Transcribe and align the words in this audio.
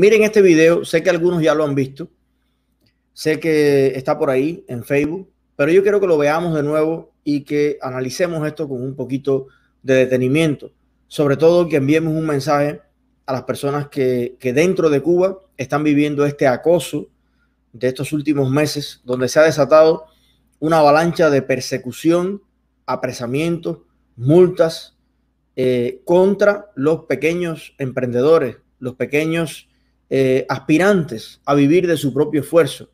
Miren 0.00 0.22
este 0.22 0.40
video, 0.40 0.82
sé 0.82 1.02
que 1.02 1.10
algunos 1.10 1.42
ya 1.42 1.54
lo 1.54 1.62
han 1.62 1.74
visto, 1.74 2.08
sé 3.12 3.38
que 3.38 3.88
está 3.88 4.18
por 4.18 4.30
ahí 4.30 4.64
en 4.66 4.82
Facebook, 4.82 5.30
pero 5.56 5.70
yo 5.72 5.82
quiero 5.82 6.00
que 6.00 6.06
lo 6.06 6.16
veamos 6.16 6.54
de 6.54 6.62
nuevo 6.62 7.12
y 7.22 7.42
que 7.42 7.76
analicemos 7.82 8.46
esto 8.48 8.66
con 8.66 8.82
un 8.82 8.96
poquito 8.96 9.48
de 9.82 9.96
detenimiento, 9.96 10.72
sobre 11.06 11.36
todo 11.36 11.68
que 11.68 11.76
enviemos 11.76 12.14
un 12.14 12.24
mensaje 12.24 12.80
a 13.26 13.32
las 13.34 13.42
personas 13.42 13.88
que, 13.88 14.38
que 14.40 14.54
dentro 14.54 14.88
de 14.88 15.02
Cuba 15.02 15.38
están 15.58 15.84
viviendo 15.84 16.24
este 16.24 16.46
acoso 16.46 17.08
de 17.74 17.88
estos 17.88 18.14
últimos 18.14 18.50
meses, 18.50 19.02
donde 19.04 19.28
se 19.28 19.38
ha 19.38 19.42
desatado 19.42 20.06
una 20.60 20.78
avalancha 20.78 21.28
de 21.28 21.42
persecución, 21.42 22.42
apresamientos, 22.86 23.80
multas 24.16 24.96
eh, 25.56 26.00
contra 26.06 26.70
los 26.74 27.04
pequeños 27.04 27.74
emprendedores, 27.76 28.56
los 28.78 28.94
pequeños 28.94 29.66
eh, 30.12 30.44
aspirantes 30.48 31.40
a 31.44 31.54
vivir 31.54 31.86
de 31.86 31.96
su 31.96 32.12
propio 32.12 32.40
esfuerzo 32.40 32.90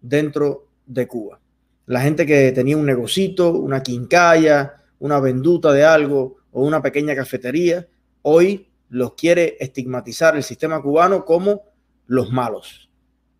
dentro 0.00 0.68
de 0.86 1.08
Cuba. 1.08 1.40
La 1.86 2.00
gente 2.00 2.24
que 2.24 2.52
tenía 2.52 2.76
un 2.76 2.86
negocito, 2.86 3.52
una 3.52 3.82
quincalla, 3.82 4.76
una 5.00 5.18
venduta 5.18 5.72
de 5.72 5.84
algo 5.84 6.36
o 6.52 6.64
una 6.64 6.80
pequeña 6.80 7.16
cafetería, 7.16 7.88
hoy 8.22 8.68
los 8.88 9.14
quiere 9.14 9.56
estigmatizar 9.58 10.36
el 10.36 10.44
sistema 10.44 10.80
cubano 10.80 11.24
como 11.24 11.62
los 12.06 12.30
malos, 12.30 12.90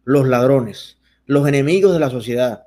los 0.03 0.27
ladrones, 0.27 0.99
los 1.27 1.47
enemigos 1.47 1.93
de 1.93 2.01
la 2.01 2.11
sociedad, 2.11 2.65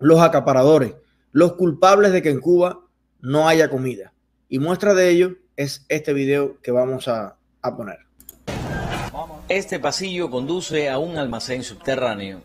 los 0.00 0.20
acaparadores, 0.20 0.94
los 1.30 1.52
culpables 1.52 2.12
de 2.12 2.22
que 2.22 2.30
en 2.30 2.40
Cuba 2.40 2.80
no 3.20 3.46
haya 3.46 3.70
comida. 3.70 4.12
Y 4.48 4.58
muestra 4.58 4.94
de 4.94 5.10
ello 5.10 5.36
es 5.56 5.86
este 5.88 6.12
video 6.12 6.60
que 6.62 6.72
vamos 6.72 7.06
a, 7.06 7.36
a 7.62 7.76
poner. 7.76 7.98
Este 9.48 9.78
pasillo 9.78 10.30
conduce 10.30 10.88
a 10.88 10.98
un 10.98 11.18
almacén 11.18 11.62
subterráneo. 11.62 12.40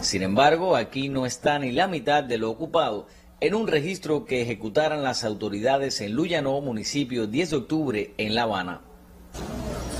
Sin 0.00 0.22
embargo, 0.22 0.76
aquí 0.76 1.08
no 1.08 1.26
está 1.26 1.58
ni 1.58 1.72
la 1.72 1.88
mitad 1.88 2.22
de 2.22 2.38
lo 2.38 2.50
ocupado 2.50 3.08
en 3.40 3.54
un 3.54 3.66
registro 3.66 4.24
que 4.24 4.42
ejecutaran 4.42 5.02
las 5.02 5.24
autoridades 5.24 6.00
en 6.00 6.12
Luyanó, 6.12 6.60
municipio 6.60 7.26
10 7.26 7.50
de 7.50 7.56
octubre, 7.56 8.14
en 8.16 8.36
La 8.36 8.44
Habana. 8.44 8.80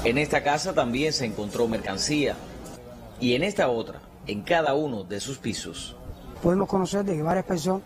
En 0.05 0.16
esta 0.16 0.44
casa 0.44 0.72
también 0.72 1.12
se 1.12 1.25
encontró 1.27 1.66
mercancía 1.66 2.36
y 3.20 3.34
en 3.34 3.42
esta 3.42 3.69
otra, 3.69 4.00
en 4.28 4.42
cada 4.42 4.75
uno 4.75 5.03
de 5.03 5.19
sus 5.19 5.38
pisos 5.38 5.97
podemos 6.42 6.69
conocer 6.69 7.05
de 7.05 7.16
que 7.16 7.22
varias 7.22 7.44
personas, 7.44 7.83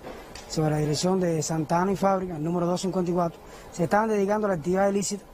sobre 0.53 0.73
la 0.73 0.79
dirección 0.79 1.19
de 1.19 1.43
Santana 1.43 1.93
y 1.93 1.97
Fábrica, 1.97 2.39
número 2.39 2.67
254, 2.67 3.41
se 3.73 3.85
estaban 3.85 4.11
dedicando 4.11 4.47
a 4.47 4.49
la 4.49 4.57
actividad 4.57 4.91
ilícita 4.91 5.25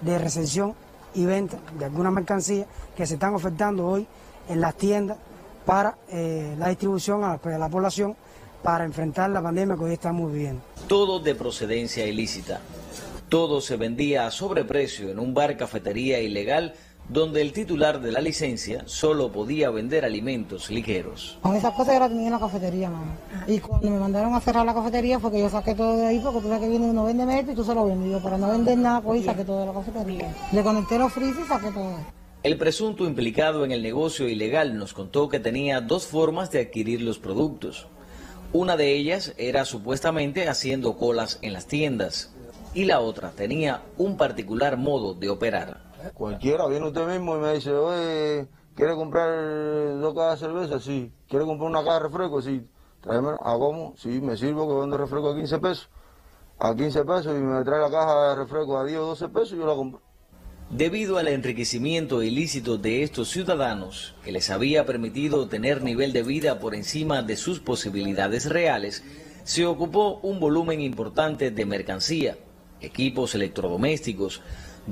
de 0.00 0.18
recepción 0.18 0.72
y 1.14 1.26
venta 1.26 1.58
de 1.76 1.86
alguna 1.86 2.12
mercancía 2.12 2.64
que 2.96 3.04
se 3.04 3.14
están 3.14 3.34
ofertando 3.34 3.84
hoy 3.84 4.06
en 4.48 4.60
las 4.60 4.76
tiendas 4.76 5.18
para 5.66 5.98
eh, 6.08 6.54
la 6.58 6.68
distribución 6.68 7.24
a 7.24 7.40
la 7.42 7.68
población 7.68 8.14
para 8.62 8.84
enfrentar 8.84 9.30
la 9.30 9.42
pandemia 9.42 9.74
que 9.76 9.82
hoy 9.82 9.92
estamos 9.94 10.30
viviendo. 10.30 10.62
Todo 10.86 11.18
de 11.18 11.34
procedencia 11.34 12.06
ilícita. 12.06 12.60
Todo 13.28 13.60
se 13.60 13.76
vendía 13.76 14.26
a 14.26 14.30
sobreprecio 14.30 15.10
en 15.10 15.18
un 15.18 15.34
bar 15.34 15.56
cafetería 15.56 16.20
ilegal 16.20 16.74
donde 17.08 17.40
el 17.40 17.52
titular 17.52 18.00
de 18.00 18.12
la 18.12 18.20
licencia 18.20 18.82
solo 18.86 19.32
podía 19.32 19.70
vender 19.70 20.04
alimentos 20.04 20.70
ligeros. 20.70 21.38
Con 21.42 21.56
esas 21.56 21.72
cosas 21.72 21.94
yo 21.94 22.00
las 22.00 22.10
tenía 22.10 22.26
en 22.26 22.32
la 22.32 22.38
cafetería, 22.38 22.90
mamá. 22.90 23.16
Y 23.46 23.60
cuando 23.60 23.90
me 23.90 23.98
mandaron 23.98 24.34
a 24.34 24.40
cerrar 24.40 24.66
la 24.66 24.74
cafetería 24.74 25.18
fue 25.18 25.32
que 25.32 25.40
yo 25.40 25.48
saqué 25.48 25.74
todo 25.74 25.96
de 25.96 26.06
ahí, 26.06 26.20
porque 26.20 26.40
tú 26.40 26.48
sabes 26.48 26.60
que 26.60 26.68
viene 26.68 26.86
uno 26.86 27.04
vende 27.04 27.24
metro 27.24 27.52
y 27.52 27.54
tú 27.54 27.64
se 27.64 27.74
lo 27.74 27.86
vendes. 27.86 28.10
Yo 28.10 28.22
para 28.22 28.36
no 28.36 28.50
vender 28.50 28.76
nada, 28.76 29.00
pues 29.00 29.24
saqué 29.24 29.44
todo 29.44 29.60
de 29.60 29.66
la 29.66 29.72
cafetería. 29.72 30.34
Le 30.52 30.62
conecté 30.62 30.98
los 30.98 31.12
frisos 31.12 31.44
y 31.44 31.48
saqué 31.48 31.70
todo. 31.70 31.96
El 32.42 32.56
presunto 32.56 33.04
implicado 33.04 33.64
en 33.64 33.72
el 33.72 33.82
negocio 33.82 34.28
ilegal 34.28 34.76
nos 34.76 34.92
contó 34.92 35.28
que 35.28 35.40
tenía 35.40 35.80
dos 35.80 36.06
formas 36.06 36.50
de 36.50 36.60
adquirir 36.60 37.00
los 37.00 37.18
productos. 37.18 37.88
Una 38.52 38.76
de 38.76 38.94
ellas 38.94 39.34
era 39.38 39.64
supuestamente 39.64 40.48
haciendo 40.48 40.96
colas 40.96 41.38
en 41.42 41.52
las 41.52 41.66
tiendas 41.66 42.32
y 42.74 42.84
la 42.84 43.00
otra 43.00 43.30
tenía 43.30 43.82
un 43.96 44.16
particular 44.16 44.76
modo 44.76 45.14
de 45.14 45.30
operar. 45.30 45.87
Cualquiera, 46.14 46.66
viene 46.66 46.86
usted 46.86 47.06
mismo 47.06 47.36
y 47.36 47.40
me 47.40 47.54
dice, 47.54 47.72
oye, 47.72 48.48
¿quiere 48.74 48.94
comprar 48.94 49.28
dos 50.00 50.14
cajas 50.14 50.40
de 50.40 50.46
cerveza? 50.46 50.80
Sí. 50.80 51.12
¿Quiere 51.28 51.44
comprar 51.44 51.70
una 51.70 51.82
caja 51.82 51.94
de 51.94 52.00
refresco? 52.00 52.42
Sí. 52.42 52.68
Tráeme, 53.00 53.30
¿a 53.40 53.52
cómo? 53.58 53.94
Sí, 53.96 54.20
me 54.20 54.36
sirvo 54.36 54.68
que 54.68 54.80
vendo 54.80 54.96
refresco 54.96 55.30
a 55.30 55.36
15 55.36 55.58
pesos. 55.58 55.88
A 56.58 56.74
15 56.74 57.04
pesos 57.04 57.36
y 57.36 57.40
me 57.40 57.62
trae 57.64 57.80
la 57.80 57.90
caja 57.90 58.30
de 58.30 58.36
refresco 58.36 58.78
a 58.78 58.84
10 58.84 58.98
o 58.98 59.06
12 59.06 59.28
pesos 59.28 59.52
y 59.52 59.56
yo 59.56 59.66
la 59.66 59.74
compro. 59.74 60.00
Debido 60.70 61.16
al 61.16 61.28
enriquecimiento 61.28 62.22
ilícito 62.22 62.76
de 62.76 63.02
estos 63.02 63.30
ciudadanos, 63.30 64.14
que 64.22 64.32
les 64.32 64.50
había 64.50 64.84
permitido 64.84 65.48
tener 65.48 65.82
nivel 65.82 66.12
de 66.12 66.22
vida 66.22 66.58
por 66.58 66.74
encima 66.74 67.22
de 67.22 67.36
sus 67.36 67.60
posibilidades 67.60 68.50
reales, 68.50 69.02
se 69.44 69.64
ocupó 69.64 70.20
un 70.22 70.40
volumen 70.40 70.82
importante 70.82 71.50
de 71.50 71.64
mercancía, 71.64 72.36
equipos 72.82 73.34
electrodomésticos, 73.34 74.42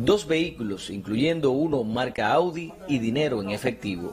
dos 0.04 0.26
vehículos, 0.26 0.90
incluyendo 0.90 1.50
uno 1.50 1.82
marca 1.84 2.32
Audi 2.32 2.72
y 2.88 2.98
dinero 2.98 3.42
en 3.42 3.50
efectivo. 3.50 4.12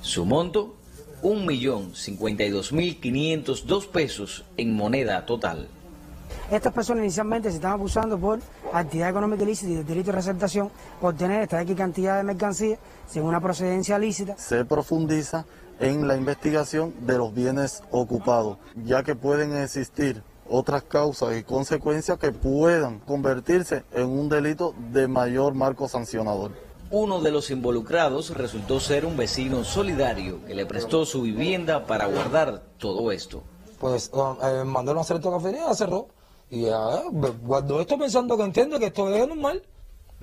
Su 0.00 0.24
monto, 0.24 0.76
1.052.502 1.22 3.88
pesos 3.88 4.44
en 4.56 4.74
moneda 4.74 5.26
total. 5.26 5.68
Estas 6.50 6.72
personas 6.72 7.02
inicialmente 7.02 7.50
se 7.50 7.56
están 7.56 7.72
acusando 7.72 8.16
por 8.18 8.40
actividad 8.72 9.10
económica 9.10 9.42
ilícita 9.42 9.72
y 9.72 9.74
de 9.76 9.84
delito 9.84 10.12
de 10.12 10.16
receptación 10.16 10.70
por 11.00 11.14
tener 11.14 11.42
esta 11.42 11.60
X 11.62 11.76
cantidad 11.76 12.16
de 12.16 12.22
mercancía 12.22 12.78
sin 13.08 13.22
una 13.22 13.40
procedencia 13.40 13.98
lícita. 13.98 14.36
Se 14.38 14.64
profundiza 14.64 15.44
en 15.80 16.06
la 16.06 16.16
investigación 16.16 16.94
de 17.00 17.18
los 17.18 17.34
bienes 17.34 17.82
ocupados, 17.90 18.58
ya 18.84 19.02
que 19.02 19.16
pueden 19.16 19.56
existir 19.56 20.22
otras 20.48 20.82
causas 20.82 21.36
y 21.36 21.42
consecuencias 21.42 22.18
que 22.18 22.32
puedan 22.32 23.00
convertirse 23.00 23.84
en 23.92 24.06
un 24.06 24.28
delito 24.28 24.74
de 24.92 25.08
mayor 25.08 25.54
marco 25.54 25.88
sancionador. 25.88 26.52
Uno 26.90 27.20
de 27.20 27.32
los 27.32 27.50
involucrados 27.50 28.30
resultó 28.30 28.78
ser 28.78 29.06
un 29.06 29.16
vecino 29.16 29.64
solidario 29.64 30.44
que 30.46 30.54
le 30.54 30.66
prestó 30.66 31.04
su 31.04 31.22
vivienda 31.22 31.84
para 31.84 32.06
guardar 32.06 32.62
todo 32.78 33.10
esto. 33.10 33.42
Pues 33.80 34.10
eh, 34.14 34.64
mandaron 34.64 34.98
a 34.98 35.00
hacer 35.02 35.16
esta 35.16 35.30
cafetería, 35.30 35.74
cerró. 35.74 36.08
Y 36.48 36.66
guardo 37.42 37.80
esto 37.80 37.98
pensando 37.98 38.36
que 38.36 38.44
entiende 38.44 38.78
que 38.78 38.86
esto 38.86 39.12
es 39.12 39.26
normal. 39.26 39.62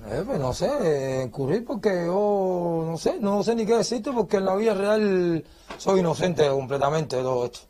Eh, 0.06 0.22
pues 0.26 0.40
no 0.40 0.52
sé, 0.52 0.70
eh, 0.82 1.22
incurrir 1.24 1.64
porque 1.64 2.06
yo 2.06 2.84
no 2.86 2.96
sé, 2.98 3.18
no 3.20 3.42
sé 3.42 3.54
ni 3.54 3.64
qué 3.64 3.76
decirte 3.76 4.10
porque 4.12 4.38
en 4.38 4.44
la 4.44 4.56
vida 4.56 4.74
real 4.74 5.44
soy 5.78 6.00
inocente 6.00 6.48
completamente 6.48 7.16
de 7.16 7.22
todo 7.22 7.44
esto. 7.44 7.60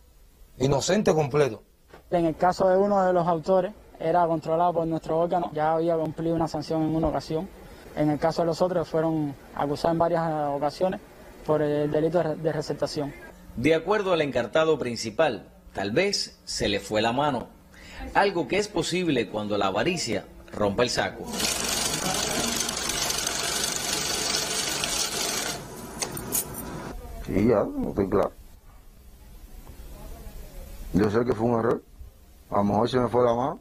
Inocente 0.58 1.12
completo. 1.12 1.62
En 2.10 2.26
el 2.26 2.36
caso 2.36 2.68
de 2.68 2.76
uno 2.76 3.04
de 3.04 3.12
los 3.12 3.26
autores, 3.26 3.72
era 3.98 4.26
controlado 4.26 4.74
por 4.74 4.86
nuestro 4.86 5.18
órgano, 5.18 5.50
ya 5.52 5.72
había 5.72 5.96
cumplido 5.96 6.34
una 6.34 6.48
sanción 6.48 6.82
en 6.82 6.94
una 6.94 7.08
ocasión. 7.08 7.48
En 7.96 8.10
el 8.10 8.18
caso 8.18 8.42
de 8.42 8.46
los 8.46 8.60
otros, 8.60 8.88
fueron 8.88 9.34
acusados 9.54 9.94
en 9.94 9.98
varias 9.98 10.48
ocasiones 10.48 11.00
por 11.46 11.62
el 11.62 11.90
delito 11.90 12.22
de 12.22 12.52
receptación. 12.52 13.12
De 13.56 13.74
acuerdo 13.74 14.12
al 14.12 14.20
encartado 14.20 14.78
principal, 14.78 15.48
tal 15.72 15.92
vez 15.92 16.38
se 16.44 16.68
le 16.68 16.80
fue 16.80 17.02
la 17.02 17.12
mano, 17.12 17.46
algo 18.14 18.48
que 18.48 18.58
es 18.58 18.68
posible 18.68 19.28
cuando 19.28 19.56
la 19.56 19.66
avaricia 19.66 20.24
rompe 20.52 20.82
el 20.82 20.90
saco. 20.90 21.24
Sí, 27.26 27.46
ya, 27.48 27.64
no 27.64 27.88
estoy 27.88 28.08
claro. 28.08 28.32
Yo 30.92 31.10
sé 31.10 31.24
que 31.24 31.32
fue 31.32 31.46
un 31.46 31.58
error. 31.58 31.82
A 32.50 32.58
lo 32.58 32.64
mejor 32.64 32.88
se 32.88 32.98
me 32.98 33.08
fue 33.08 33.24
la. 33.24 33.56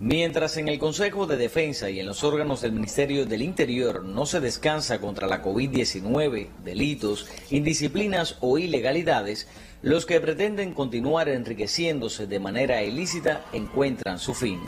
Mientras 0.00 0.56
en 0.56 0.66
el 0.66 0.80
Consejo 0.80 1.26
de 1.26 1.36
Defensa 1.36 1.88
y 1.88 2.00
en 2.00 2.06
los 2.06 2.24
órganos 2.24 2.60
del 2.60 2.72
Ministerio 2.72 3.26
del 3.26 3.42
Interior 3.42 4.04
no 4.04 4.26
se 4.26 4.40
descansa 4.40 5.00
contra 5.00 5.28
la 5.28 5.42
COVID-19, 5.42 6.48
delitos, 6.64 7.28
indisciplinas 7.50 8.36
o 8.40 8.58
ilegalidades, 8.58 9.46
los 9.82 10.04
que 10.04 10.20
pretenden 10.20 10.74
continuar 10.74 11.28
enriqueciéndose 11.28 12.26
de 12.26 12.40
manera 12.40 12.82
ilícita 12.82 13.44
encuentran 13.52 14.18
su 14.18 14.34
fin. 14.34 14.60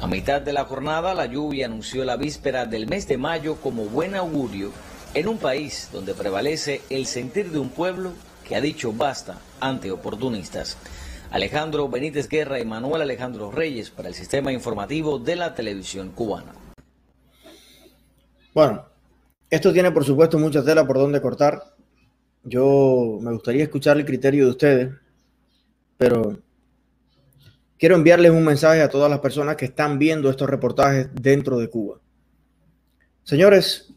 A 0.00 0.06
mitad 0.06 0.40
de 0.40 0.54
la 0.54 0.64
jornada, 0.64 1.12
la 1.12 1.26
lluvia 1.26 1.66
anunció 1.66 2.04
la 2.04 2.16
víspera 2.16 2.64
del 2.64 2.88
mes 2.88 3.06
de 3.06 3.18
mayo 3.18 3.56
como 3.56 3.84
buen 3.84 4.14
augurio 4.14 4.72
en 5.14 5.28
un 5.28 5.38
país 5.38 5.90
donde 5.92 6.14
prevalece 6.14 6.80
el 6.88 7.06
sentir 7.06 7.50
de 7.50 7.58
un 7.58 7.68
pueblo 7.68 8.12
que 8.48 8.56
ha 8.56 8.60
dicho 8.60 8.92
basta 8.92 9.38
ante 9.60 9.92
oportunistas. 9.92 10.78
Alejandro 11.32 11.88
Benítez 11.88 12.28
Guerra 12.28 12.60
y 12.60 12.66
Manuel 12.66 13.00
Alejandro 13.00 13.50
Reyes 13.50 13.88
para 13.88 14.08
el 14.08 14.14
sistema 14.14 14.52
informativo 14.52 15.18
de 15.18 15.34
la 15.34 15.54
televisión 15.54 16.10
cubana. 16.10 16.52
Bueno, 18.52 18.84
esto 19.48 19.72
tiene 19.72 19.90
por 19.90 20.04
supuesto 20.04 20.38
mucha 20.38 20.62
tela 20.62 20.86
por 20.86 20.98
donde 20.98 21.22
cortar. 21.22 21.74
Yo 22.44 23.18
me 23.22 23.32
gustaría 23.32 23.62
escuchar 23.62 23.96
el 23.96 24.04
criterio 24.04 24.44
de 24.44 24.50
ustedes, 24.50 24.94
pero 25.96 26.38
quiero 27.78 27.94
enviarles 27.94 28.30
un 28.30 28.44
mensaje 28.44 28.82
a 28.82 28.90
todas 28.90 29.10
las 29.10 29.20
personas 29.20 29.56
que 29.56 29.64
están 29.64 29.98
viendo 29.98 30.28
estos 30.28 30.50
reportajes 30.50 31.08
dentro 31.14 31.56
de 31.56 31.70
Cuba. 31.70 31.98
Señores, 33.22 33.94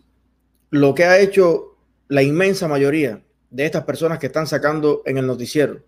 lo 0.69 0.95
que 0.95 1.03
ha 1.03 1.19
hecho 1.19 1.75
la 2.07 2.23
inmensa 2.23 2.69
mayoría 2.69 3.21
de 3.49 3.65
estas 3.65 3.83
personas 3.83 4.19
que 4.19 4.27
están 4.27 4.47
sacando 4.47 5.01
en 5.05 5.17
el 5.17 5.27
noticiero, 5.27 5.81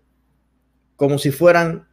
como 0.98 1.16
si 1.18 1.30
fueran 1.30 1.86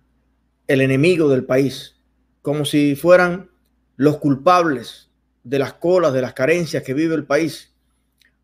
el 0.66 0.82
enemigo 0.82 1.30
del 1.30 1.46
país, 1.46 1.96
como 2.42 2.66
si 2.66 2.96
fueran 2.96 3.52
los 3.98 4.18
culpables 4.18 5.12
de 5.44 5.60
las 5.60 5.74
colas, 5.74 6.12
de 6.12 6.24
las 6.24 6.34
carencias 6.34 6.82
que 6.82 6.96
vive 6.96 7.14
el 7.14 7.28
país. 7.28 7.72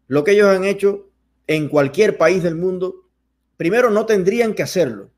Lo 0.07 0.23
que 0.23 0.33
ellos 0.33 0.55
han 0.55 0.63
hecho 0.63 1.09
en 1.47 1.67
cualquier 1.67 2.15
país 2.15 2.43
del 2.43 2.53
mundo, 2.53 3.07
primero 3.57 3.89
no 3.89 4.05
tendrían 4.05 4.53
que 4.53 4.61
hacerlo, 4.61 5.09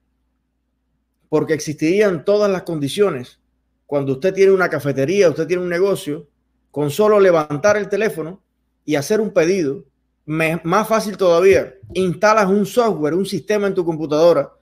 porque 1.27 1.55
existirían 1.55 2.23
todas 2.23 2.49
las 2.49 2.63
condiciones. 2.63 3.41
Cuando 3.85 4.13
usted 4.13 4.33
tiene 4.33 4.53
una 4.53 4.69
cafetería, 4.69 5.29
usted 5.29 5.45
tiene 5.45 5.61
un 5.61 5.69
negocio, 5.69 6.29
con 6.71 6.89
solo 6.89 7.19
levantar 7.19 7.75
el 7.75 7.89
teléfono 7.89 8.41
y 8.85 8.95
hacer 8.95 9.19
un 9.19 9.31
pedido, 9.31 9.83
más 10.25 10.87
fácil 10.87 11.17
todavía, 11.17 11.73
instalas 11.93 12.47
un 12.47 12.65
software, 12.65 13.13
un 13.13 13.25
sistema 13.25 13.67
en 13.67 13.73
tu 13.73 13.83
computadora 13.83 14.53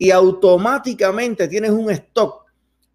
y 0.00 0.12
automáticamente 0.12 1.46
tienes 1.46 1.72
un 1.72 1.90
stock 1.90 2.46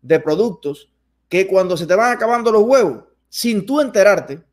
de 0.02 0.19
productos 0.19 0.90
que 1.30 1.46
cuando 1.46 1.78
se 1.78 1.86
te 1.86 1.94
van 1.94 2.12
acabando 2.12 2.52
los 2.52 2.63
huevos, 2.63 3.04
sin 3.30 3.63
tú 3.63 3.80
enterarte, 3.80 4.44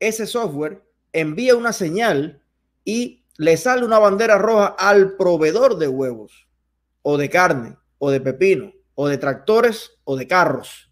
ese 0.00 0.26
software 0.26 0.82
envía 1.12 1.54
una 1.54 1.72
señal 1.72 2.42
y 2.84 3.24
le 3.36 3.56
sale 3.56 3.86
una 3.86 4.00
bandera 4.00 4.38
roja 4.38 4.74
al 4.76 5.16
proveedor 5.16 5.78
de 5.78 5.86
huevos 5.86 6.48
o 7.02 7.16
de 7.16 7.30
carne 7.30 7.76
o 7.98 8.10
de 8.10 8.20
pepino 8.20 8.72
o 8.96 9.06
de 9.06 9.16
tractores 9.16 9.92
o 10.02 10.16
de 10.16 10.26
carros. 10.26 10.90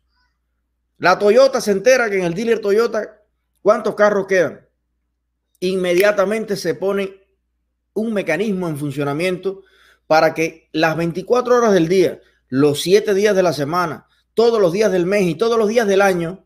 La 0.99 1.19
Toyota 1.19 1.61
se 1.61 1.73
entera 1.73 2.09
que 2.11 2.19
en 2.19 2.23
el 2.23 2.35
dealer 2.35 2.61
Toyota, 2.61 3.25
¿cuántos 3.61 3.97
carros 3.97 4.29
quedan? 4.29 4.69
Inmediatamente 5.59 6.55
se 6.55 6.77
pone 6.77 7.27
un 7.93 8.15
mecanismo 8.15 8.69
en 8.69 8.79
funcionamiento 8.79 9.65
para 10.07 10.35
que 10.35 10.69
las 10.73 10.97
24 10.97 11.57
horas 11.57 11.73
del 11.73 11.89
día, 11.89 12.21
los 12.49 12.83
7 12.83 13.15
días 13.15 13.35
de 13.35 13.43
la 13.43 13.53
semana, 13.53 14.07
todos 14.35 14.61
los 14.61 14.73
días 14.73 14.93
del 14.93 15.07
mes 15.07 15.23
y 15.23 15.35
todos 15.35 15.59
los 15.59 15.69
días 15.69 15.87
del 15.87 16.03
año, 16.03 16.45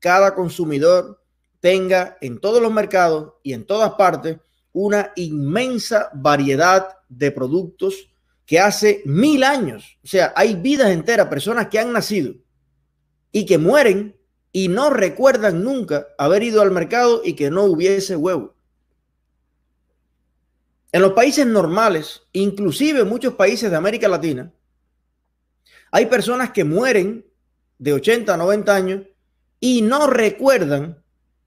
cada 0.00 0.34
consumidor 0.34 1.22
tenga 1.60 2.16
en 2.20 2.38
todos 2.38 2.62
los 2.62 2.72
mercados 2.72 3.34
y 3.42 3.52
en 3.52 3.64
todas 3.64 3.92
partes 3.94 4.38
una 4.72 5.12
inmensa 5.16 6.10
variedad 6.12 6.88
de 7.08 7.30
productos 7.30 8.08
que 8.44 8.60
hace 8.60 9.02
mil 9.04 9.42
años, 9.42 9.98
o 10.04 10.06
sea, 10.06 10.32
hay 10.36 10.54
vidas 10.54 10.90
enteras, 10.90 11.26
personas 11.26 11.68
que 11.68 11.78
han 11.78 11.92
nacido 11.92 12.34
y 13.32 13.44
que 13.44 13.58
mueren 13.58 14.16
y 14.52 14.68
no 14.68 14.90
recuerdan 14.90 15.62
nunca 15.62 16.06
haber 16.16 16.42
ido 16.42 16.62
al 16.62 16.70
mercado 16.70 17.20
y 17.24 17.34
que 17.34 17.50
no 17.50 17.64
hubiese 17.64 18.16
huevo. 18.16 18.55
En 20.92 21.02
los 21.02 21.12
países 21.12 21.46
normales, 21.46 22.22
inclusive 22.32 23.04
muchos 23.04 23.34
países 23.34 23.70
de 23.70 23.76
América 23.76 24.08
Latina, 24.08 24.52
hay 25.90 26.06
personas 26.06 26.50
que 26.50 26.64
mueren 26.64 27.26
de 27.78 27.92
80 27.92 28.32
a 28.32 28.36
90 28.36 28.74
años 28.74 29.02
y 29.60 29.82
no 29.82 30.06
recuerdan 30.06 31.02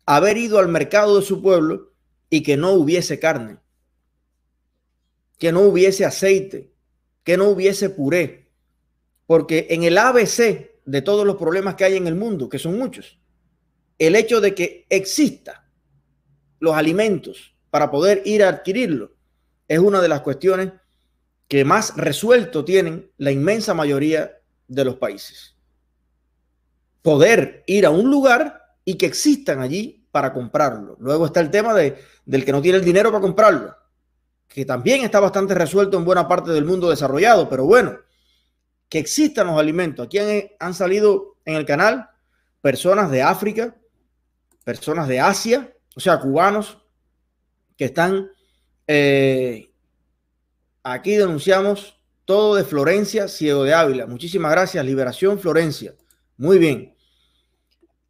haber 0.05 0.37
ido 0.37 0.59
al 0.59 0.67
mercado 0.67 1.19
de 1.19 1.25
su 1.25 1.41
pueblo 1.41 1.93
y 2.29 2.43
que 2.43 2.57
no 2.57 2.71
hubiese 2.71 3.19
carne, 3.19 3.57
que 5.37 5.51
no 5.51 5.61
hubiese 5.61 6.05
aceite, 6.05 6.71
que 7.23 7.37
no 7.37 7.49
hubiese 7.49 7.89
puré. 7.89 8.49
Porque 9.25 9.67
en 9.69 9.83
el 9.83 9.97
ABC 9.97 10.71
de 10.85 11.01
todos 11.01 11.25
los 11.25 11.37
problemas 11.37 11.75
que 11.75 11.85
hay 11.85 11.97
en 11.97 12.07
el 12.07 12.15
mundo, 12.15 12.49
que 12.49 12.59
son 12.59 12.77
muchos, 12.77 13.19
el 13.99 14.15
hecho 14.15 14.41
de 14.41 14.55
que 14.55 14.85
exista 14.89 15.69
los 16.59 16.73
alimentos 16.75 17.55
para 17.69 17.91
poder 17.91 18.23
ir 18.25 18.43
a 18.43 18.49
adquirirlo 18.49 19.18
es 19.69 19.79
una 19.79 20.01
de 20.01 20.09
las 20.09 20.21
cuestiones 20.21 20.73
que 21.47 21.63
más 21.63 21.95
resuelto 21.95 22.65
tienen 22.65 23.09
la 23.17 23.31
inmensa 23.31 23.73
mayoría 23.73 24.41
de 24.67 24.83
los 24.83 24.95
países. 24.95 25.55
Poder 27.01 27.63
ir 27.67 27.85
a 27.85 27.91
un 27.91 28.09
lugar 28.09 28.75
y 28.83 28.95
que 28.95 29.05
existan 29.05 29.61
allí 29.61 30.05
para 30.11 30.33
comprarlo. 30.33 30.97
Luego 30.99 31.27
está 31.27 31.39
el 31.39 31.51
tema 31.51 31.73
de, 31.73 31.97
del 32.25 32.43
que 32.43 32.51
no 32.51 32.61
tiene 32.61 32.79
el 32.79 32.83
dinero 32.83 33.11
para 33.11 33.21
comprarlo, 33.21 33.75
que 34.47 34.65
también 34.65 35.03
está 35.03 35.19
bastante 35.19 35.53
resuelto 35.53 35.97
en 35.97 36.05
buena 36.05 36.27
parte 36.27 36.51
del 36.51 36.65
mundo 36.65 36.89
desarrollado, 36.89 37.47
pero 37.47 37.65
bueno, 37.65 37.97
que 38.89 38.97
existan 38.97 39.47
los 39.47 39.59
alimentos. 39.59 40.07
Aquí 40.07 40.17
han, 40.59 40.73
salido 40.73 41.37
en 41.45 41.55
el 41.55 41.65
canal 41.65 42.09
personas 42.59 43.11
de 43.11 43.21
África, 43.21 43.75
personas 44.63 45.07
de 45.07 45.19
Asia, 45.19 45.71
o 45.95 45.99
sea, 45.99 46.19
cubanos 46.19 46.79
que 47.77 47.85
están 47.85 48.29
eh, 48.91 49.71
aquí 50.81 51.15
denunciamos 51.15 52.01
todo 52.25 52.55
de 52.55 52.63
Florencia, 52.63 53.27
Ciego 53.27 53.63
de 53.63 53.71
Ávila. 53.71 54.07
Muchísimas 54.07 54.51
gracias. 54.51 54.83
Liberación 54.83 55.37
Florencia. 55.37 55.93
Muy 56.37 56.57
bien. 56.57 56.95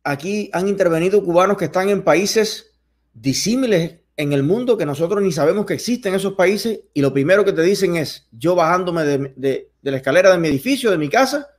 Aquí 0.05 0.49
han 0.53 0.69
intervenido 0.69 1.21
cubanos 1.21 1.57
que 1.57 1.65
están 1.65 1.89
en 1.89 2.01
países 2.01 2.75
disímiles 3.13 3.97
en 4.15 4.31
el 4.31 4.43
mundo 4.43 4.77
que 4.77 4.85
nosotros 4.85 5.21
ni 5.21 5.33
sabemos 5.33 5.65
que 5.65 5.73
existen 5.73 6.15
esos 6.15 6.33
países 6.35 6.79
y 6.93 7.01
lo 7.01 7.11
primero 7.11 7.43
que 7.43 7.51
te 7.51 7.61
dicen 7.61 7.97
es, 7.97 8.29
yo 8.31 8.55
bajándome 8.55 9.03
de, 9.03 9.71
la 9.81 9.97
escalera 9.97 10.31
de 10.31 10.37
mi 10.37 10.47
edificio, 10.47 10.91
de 10.91 10.97
mi 10.97 11.09
casa, 11.09 11.49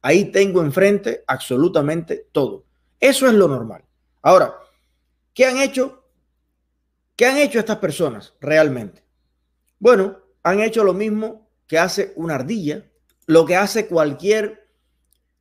ahí 0.00 0.26
tengo 0.26 0.62
enfrente 0.62 1.24
absolutamente 1.26 2.28
todo. 2.30 2.64
Eso 3.00 3.26
es 3.26 3.32
lo 3.32 3.48
normal. 3.48 3.82
Ahora, 4.22 4.54
¿qué 5.34 5.46
han 5.46 5.58
hecho? 5.58 5.99
¿Qué 7.20 7.26
han 7.26 7.36
hecho 7.36 7.58
estas 7.58 7.76
personas 7.76 8.32
realmente? 8.40 9.04
Bueno, 9.78 10.20
han 10.42 10.60
hecho 10.60 10.82
lo 10.82 10.94
mismo 10.94 11.50
que 11.66 11.78
hace 11.78 12.14
una 12.16 12.36
ardilla, 12.36 12.90
lo 13.26 13.44
que 13.44 13.56
hace 13.56 13.88
cualquier 13.88 14.70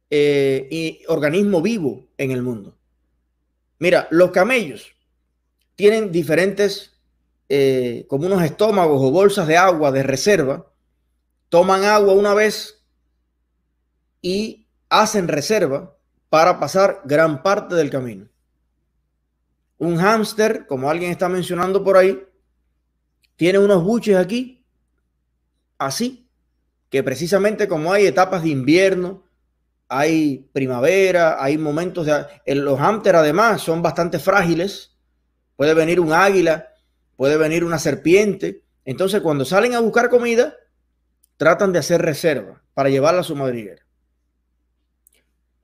eh, 0.09 1.01
organismo 1.07 1.61
vivo 1.61 2.09
en 2.17 2.31
el 2.31 2.41
mundo. 2.41 2.77
Mira, 3.77 4.09
los 4.11 4.31
camellos 4.31 4.91
tienen 5.77 6.11
diferentes, 6.11 6.99
eh, 7.47 8.05
como 8.09 8.25
unos 8.25 8.43
estómagos 8.43 9.01
o 9.01 9.11
bolsas 9.11 9.47
de 9.47 9.55
agua 9.55 9.89
de 9.93 10.03
reserva, 10.03 10.69
toman 11.47 11.85
agua 11.85 12.13
una 12.13 12.33
vez 12.33 12.83
y 14.21 14.67
hacen 14.89 15.29
reserva 15.29 15.95
para 16.27 16.59
pasar 16.59 17.03
gran 17.05 17.41
parte 17.41 17.75
del 17.75 17.89
camino. 17.89 18.27
Un 19.79 19.97
hámster, 19.97 20.67
como 20.67 20.89
alguien 20.89 21.09
está 21.09 21.27
mencionando 21.27 21.83
por 21.83 21.97
ahí, 21.97 22.23
tiene 23.35 23.57
unos 23.57 23.83
buches 23.83 24.15
aquí, 24.15 24.63
así, 25.79 26.29
que 26.89 27.01
precisamente 27.01 27.67
como 27.67 27.91
hay 27.91 28.05
etapas 28.05 28.43
de 28.43 28.49
invierno, 28.49 29.23
hay 29.87 30.47
primavera, 30.53 31.43
hay 31.43 31.57
momentos 31.57 32.05
de... 32.05 32.55
Los 32.55 32.79
hámster 32.79 33.15
además 33.15 33.61
son 33.61 33.81
bastante 33.81 34.19
frágiles 34.19 34.89
puede 35.59 35.73
venir 35.73 35.99
un 35.99 36.13
águila, 36.13 36.69
puede 37.17 37.35
venir 37.35 37.65
una 37.65 37.77
serpiente. 37.79 38.63
Entonces, 38.85 39.19
cuando 39.19 39.43
salen 39.43 39.73
a 39.73 39.81
buscar 39.81 40.09
comida, 40.09 40.55
tratan 41.35 41.73
de 41.73 41.79
hacer 41.79 42.01
reserva 42.01 42.63
para 42.73 42.87
llevarla 42.87 43.19
a 43.19 43.25
su 43.25 43.35
madriguera. 43.35 43.85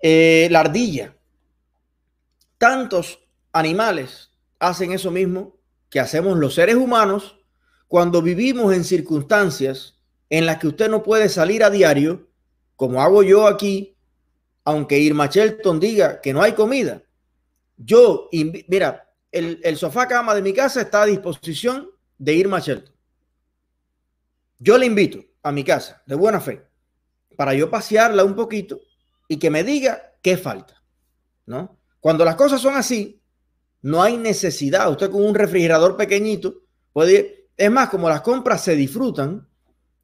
Eh, 0.02 0.50
la 0.52 0.60
ardilla. 0.60 1.16
Tantos 2.58 3.25
animales 3.56 4.32
hacen 4.60 4.92
eso 4.92 5.12
mismo 5.12 5.58
que 5.90 6.02
hacemos 6.02 6.38
los 6.38 6.56
seres 6.56 6.76
humanos 6.76 7.40
cuando 7.88 8.22
vivimos 8.22 8.74
en 8.74 8.84
circunstancias 8.84 9.96
en 10.30 10.46
las 10.46 10.58
que 10.58 10.68
usted 10.68 10.90
no 10.90 11.04
puede 11.04 11.30
salir 11.30 11.64
a 11.64 11.70
diario, 11.70 12.28
como 12.76 13.02
hago 13.02 13.24
yo 13.24 13.48
aquí, 13.48 13.96
aunque 14.66 15.00
Irma 15.00 15.28
Shelton 15.28 15.80
diga 15.80 16.20
que 16.20 16.34
no 16.34 16.42
hay 16.42 16.52
comida. 16.52 17.02
Yo, 17.78 18.30
mira, 18.68 19.10
el, 19.32 19.78
sofá 19.78 20.06
cama 20.08 20.36
de 20.36 20.42
mi 20.42 20.52
casa 20.52 20.82
está 20.82 21.04
a 21.04 21.06
disposición 21.06 21.90
de 22.18 22.34
Irma 22.34 22.60
Shelton. 22.60 22.94
Yo 24.60 24.78
le 24.78 24.86
invito 24.86 25.24
a 25.44 25.54
mi 25.54 25.64
casa 25.64 26.04
de 26.06 26.16
buena 26.16 26.42
fe 26.42 26.62
para 27.38 27.54
yo 27.54 27.70
pasearla 27.70 28.26
un 28.26 28.36
poquito 28.36 28.82
y 29.30 29.38
que 29.38 29.50
me 29.50 29.64
diga 29.64 30.14
qué 30.22 30.36
falta, 30.36 30.82
¿no? 31.46 31.78
Cuando 32.02 32.26
las 32.26 32.36
cosas 32.36 32.60
son 32.60 32.76
así, 32.76 33.22
no 33.86 34.02
hay 34.02 34.18
necesidad. 34.18 34.90
Usted 34.90 35.12
con 35.12 35.24
un 35.24 35.36
refrigerador 35.36 35.96
pequeñito 35.96 36.56
puede 36.92 37.50
Es 37.56 37.70
más, 37.70 37.90
como 37.90 38.10
las 38.10 38.22
compras 38.22 38.64
se 38.64 38.76
disfrutan, 38.76 39.48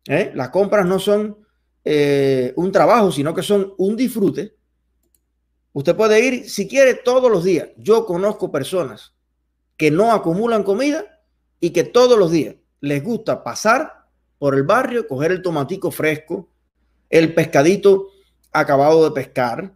¿eh? 0.08 0.32
las 0.36 0.50
compras 0.50 0.86
no 0.86 1.00
son 1.00 1.40
eh, 1.84 2.54
un 2.58 2.72
trabajo, 2.72 3.12
sino 3.12 3.34
que 3.34 3.42
son 3.42 3.74
un 3.80 3.96
disfrute. 3.96 4.56
Usted 5.74 5.96
puede 5.96 6.24
ir 6.24 6.48
si 6.48 6.68
quiere 6.68 6.94
todos 6.94 7.32
los 7.32 7.44
días. 7.44 7.70
Yo 7.76 8.06
conozco 8.06 8.52
personas 8.52 9.16
que 9.78 9.90
no 9.90 10.12
acumulan 10.12 10.64
comida 10.64 11.20
y 11.60 11.72
que 11.72 11.84
todos 11.84 12.20
los 12.20 12.30
días 12.30 12.56
les 12.82 13.04
gusta 13.04 13.44
pasar 13.44 14.06
por 14.38 14.54
el 14.54 14.62
barrio, 14.62 15.08
coger 15.08 15.32
el 15.32 15.42
tomatico 15.42 15.90
fresco, 15.90 16.52
el 17.10 17.34
pescadito 17.34 18.10
acabado 18.52 19.04
de 19.04 19.12
pescar, 19.12 19.76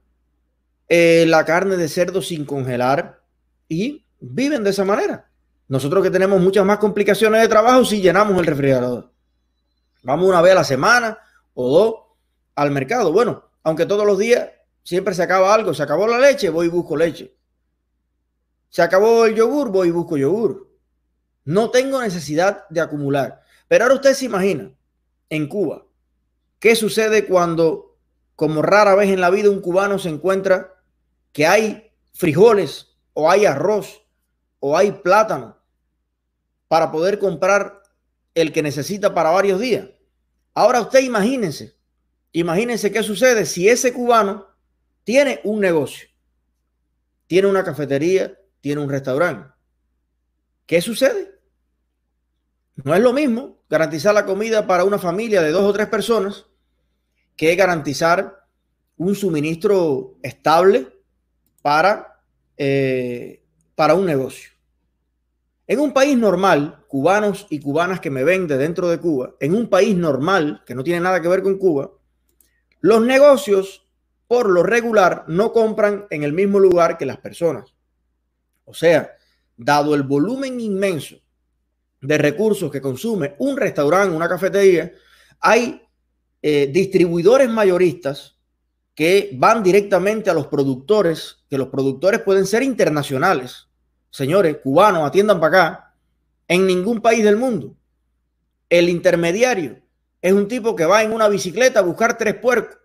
eh, 0.89 1.25
la 1.27 1.43
carne 1.43 1.75
de 1.75 1.89
cerdo 1.89 2.21
sin 2.21 2.45
congelar 2.45 3.25
y 3.67 4.05
viven 4.19 4.63
de 4.63 4.69
esa 4.69 4.86
manera. 4.86 5.29
Nosotros 5.67 6.03
que 6.03 6.12
tenemos 6.12 6.39
muchas 6.39 6.65
más 6.65 6.77
complicaciones 6.77 7.41
de 7.41 7.48
trabajo 7.48 7.84
si 7.86 8.01
llenamos 8.01 8.38
el 8.38 8.45
refrigerador. 8.45 9.12
Vamos 10.03 10.29
una 10.29 10.41
vez 10.41 10.51
a 10.51 10.55
la 10.55 10.63
semana 10.63 11.17
o 11.53 11.69
dos 11.69 11.95
al 12.55 12.72
mercado. 12.72 13.12
Bueno, 13.12 13.43
aunque 13.63 13.86
todos 13.86 14.05
los 14.05 14.19
días 14.19 14.50
siempre 14.84 15.15
se 15.15 15.24
acaba 15.24 15.53
algo. 15.53 15.74
Se 15.74 15.84
acabó 15.84 16.07
la 16.07 16.19
leche, 16.19 16.50
voy 16.50 16.67
y 16.67 16.69
busco 16.69 16.95
leche. 16.95 17.36
Se 18.69 18.81
acabó 18.81 19.25
el 19.25 19.36
yogur, 19.36 19.72
voy 19.72 19.88
y 19.88 19.91
busco 19.91 20.17
yogur. 20.17 20.69
No 21.45 21.72
tengo 21.72 22.01
necesidad 22.01 22.67
de 22.69 22.81
acumular. 22.81 23.41
Pero 23.67 23.86
ahora 23.86 23.95
usted 23.95 24.13
se 24.13 24.25
imagina 24.25 24.72
en 25.29 25.48
Cuba, 25.48 25.86
¿qué 26.60 26.75
sucede 26.75 27.25
cuando, 27.25 27.98
como 28.36 28.62
rara 28.62 28.93
vez 28.95 29.10
en 29.10 29.22
la 29.22 29.31
vida, 29.31 29.50
un 29.50 29.62
cubano 29.62 29.98
se 29.98 30.10
encuentra 30.10 30.74
que 31.31 31.48
hay 31.48 31.91
frijoles 32.13 32.95
o 33.15 33.31
hay 33.31 33.48
arroz 33.48 34.03
o 34.60 34.77
hay 34.77 34.91
plátano 34.91 35.57
para 36.67 36.91
poder 36.91 37.17
comprar 37.17 37.81
el 38.36 38.51
que 38.53 38.62
necesita 38.62 39.15
para 39.15 39.31
varios 39.31 39.60
días. 39.60 39.88
Ahora 40.53 40.81
usted 40.81 41.00
imagínense, 41.00 41.75
imagínense 42.34 42.91
qué 42.91 43.01
sucede 43.01 43.45
si 43.45 43.67
ese 43.67 43.93
cubano 43.93 44.45
tiene 45.03 45.39
un 45.43 45.60
negocio, 45.60 46.07
tiene 47.27 47.48
una 47.48 47.63
cafetería, 47.63 48.38
tiene 48.62 48.81
un 48.81 48.89
restaurante. 48.89 49.50
¿Qué 50.65 50.81
sucede? 50.81 51.39
No 52.75 52.93
es 52.93 53.01
lo 53.01 53.13
mismo 53.13 53.60
garantizar 53.69 54.13
la 54.13 54.25
comida 54.25 54.67
para 54.67 54.84
una 54.84 55.00
familia 55.00 55.41
de 55.41 55.51
dos 55.51 55.63
o 55.63 55.74
tres 55.74 55.88
personas 55.88 56.45
que 57.38 57.55
garantizar 57.55 58.45
un 58.98 59.15
suministro 59.15 60.17
estable 60.24 60.88
para, 61.62 62.14
eh, 62.57 63.43
para 63.75 63.95
un 63.95 64.05
negocio. 64.05 64.51
En 65.67 65.79
un 65.79 65.93
país 65.93 66.17
normal, 66.17 66.85
cubanos 66.88 67.47
y 67.50 67.59
cubanas 67.59 68.00
que 68.00 68.12
me 68.12 68.24
ven 68.24 68.47
de 68.47 68.57
dentro 68.57 68.88
de 68.88 69.00
Cuba, 69.00 69.35
en 69.39 69.55
un 69.55 69.67
país 69.67 69.95
normal, 69.97 70.63
que 70.65 70.75
no 70.75 70.83
tiene 70.83 71.01
nada 71.01 71.21
que 71.21 71.27
ver 71.27 71.41
con 71.41 71.57
Cuba, 71.57 71.91
los 72.81 73.03
negocios, 73.03 73.88
por 74.27 74.50
lo 74.50 74.62
regular, 74.62 75.25
no 75.27 75.51
compran 75.51 76.05
en 76.12 76.24
el 76.24 76.33
mismo 76.33 76.59
lugar 76.59 76.97
que 76.97 77.05
las 77.05 77.17
personas. 77.17 77.74
O 78.65 78.74
sea, 78.74 79.15
dado 79.57 79.95
el 79.95 80.03
volumen 80.03 80.59
inmenso 80.59 81.15
de 82.00 82.17
recursos 82.17 82.71
que 82.71 82.81
consume 82.81 83.35
un 83.39 83.57
restaurante, 83.57 84.15
una 84.15 84.29
cafetería, 84.29 84.91
hay 85.39 85.81
eh, 86.41 86.69
distribuidores 86.71 87.50
mayoristas 87.50 88.35
que 88.96 89.32
van 89.34 89.62
directamente 89.62 90.30
a 90.30 90.34
los 90.34 90.48
productores, 90.48 91.44
que 91.50 91.58
los 91.58 91.68
productores 91.68 92.22
pueden 92.22 92.48
ser 92.48 92.64
internacionales 92.64 93.68
señores, 94.16 94.60
cubanos, 94.64 95.06
atiendan 95.06 95.42
para 95.42 95.66
acá, 95.66 95.94
en 96.48 96.66
ningún 96.66 97.02
país 97.02 97.22
del 97.22 97.36
mundo. 97.36 97.75
El 98.70 98.88
intermediario 98.88 99.82
es 100.22 100.32
un 100.32 100.48
tipo 100.48 100.74
que 100.74 100.86
va 100.86 101.04
en 101.04 101.12
una 101.12 101.28
bicicleta 101.28 101.80
a 101.80 101.84
buscar 101.84 102.18
tres 102.18 102.36
puercos 102.36 102.78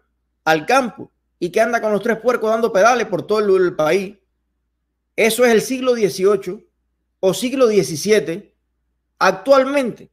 al 0.44 0.66
campo 0.66 1.12
y 1.38 1.50
que 1.50 1.60
anda 1.60 1.80
con 1.80 1.92
los 1.92 2.02
tres 2.02 2.18
puercos 2.18 2.50
dando 2.50 2.72
pedales 2.72 3.06
por 3.06 3.24
todo 3.28 3.56
el 3.56 3.76
país. 3.76 4.16
Eso 5.14 5.44
es 5.44 5.52
el 5.52 5.62
siglo 5.62 5.94
XVIII 5.94 6.68
o 7.20 7.32
siglo 7.32 7.68
XVII. 7.68 8.52
Actualmente, 9.20 10.10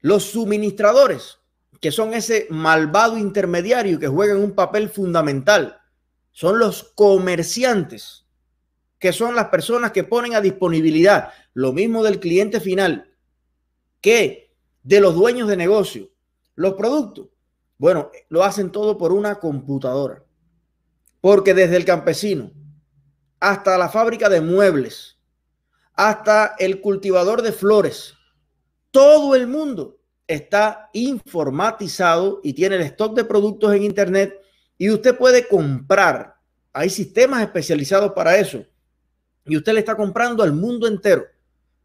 los 0.00 0.22
suministradores, 0.24 1.38
que 1.80 1.92
son 1.92 2.14
ese 2.14 2.46
malvado 2.50 3.18
intermediario 3.18 3.98
que 3.98 4.08
juegan 4.08 4.38
un 4.38 4.54
papel 4.54 4.88
fundamental, 4.88 5.80
son 6.32 6.58
los 6.58 6.84
comerciantes 6.94 8.26
que 8.98 9.12
son 9.12 9.34
las 9.34 9.48
personas 9.48 9.92
que 9.92 10.04
ponen 10.04 10.34
a 10.34 10.40
disponibilidad 10.40 11.30
lo 11.54 11.72
mismo 11.72 12.02
del 12.02 12.18
cliente 12.20 12.60
final 12.60 13.12
que 14.00 14.54
de 14.82 15.00
los 15.00 15.14
dueños 15.14 15.48
de 15.48 15.56
negocio, 15.56 16.10
los 16.54 16.74
productos. 16.74 17.28
Bueno, 17.78 18.10
lo 18.28 18.44
hacen 18.44 18.70
todo 18.70 18.96
por 18.96 19.12
una 19.12 19.38
computadora. 19.38 20.24
Porque 21.20 21.54
desde 21.54 21.76
el 21.76 21.84
campesino 21.84 22.52
hasta 23.40 23.76
la 23.76 23.88
fábrica 23.88 24.28
de 24.28 24.40
muebles, 24.40 25.18
hasta 25.92 26.54
el 26.58 26.80
cultivador 26.80 27.42
de 27.42 27.52
flores, 27.52 28.14
todo 28.90 29.34
el 29.34 29.46
mundo 29.46 29.98
está 30.26 30.90
informatizado 30.92 32.40
y 32.42 32.52
tiene 32.52 32.76
el 32.76 32.82
stock 32.82 33.14
de 33.14 33.24
productos 33.24 33.74
en 33.74 33.84
Internet 33.84 34.34
y 34.78 34.90
usted 34.90 35.16
puede 35.16 35.46
comprar. 35.46 36.36
Hay 36.72 36.90
sistemas 36.90 37.42
especializados 37.42 38.12
para 38.12 38.36
eso 38.36 38.64
y 39.44 39.56
usted 39.56 39.72
le 39.72 39.80
está 39.80 39.96
comprando 39.96 40.42
al 40.42 40.52
mundo 40.52 40.86
entero 40.86 41.24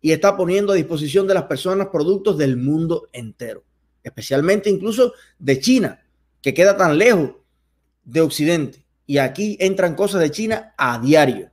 y 0.01 0.11
está 0.11 0.35
poniendo 0.35 0.73
a 0.73 0.75
disposición 0.75 1.27
de 1.27 1.35
las 1.35 1.43
personas 1.43 1.87
productos 1.87 2.37
del 2.37 2.57
mundo 2.57 3.07
entero, 3.13 3.63
especialmente 4.03 4.69
incluso 4.69 5.13
de 5.37 5.59
China, 5.59 6.03
que 6.41 6.53
queda 6.53 6.75
tan 6.75 6.97
lejos 6.97 7.31
de 8.03 8.21
Occidente. 8.21 8.83
Y 9.05 9.19
aquí 9.19 9.57
entran 9.59 9.95
cosas 9.95 10.21
de 10.21 10.31
China 10.31 10.73
a 10.77 10.99
diario. 10.99 11.51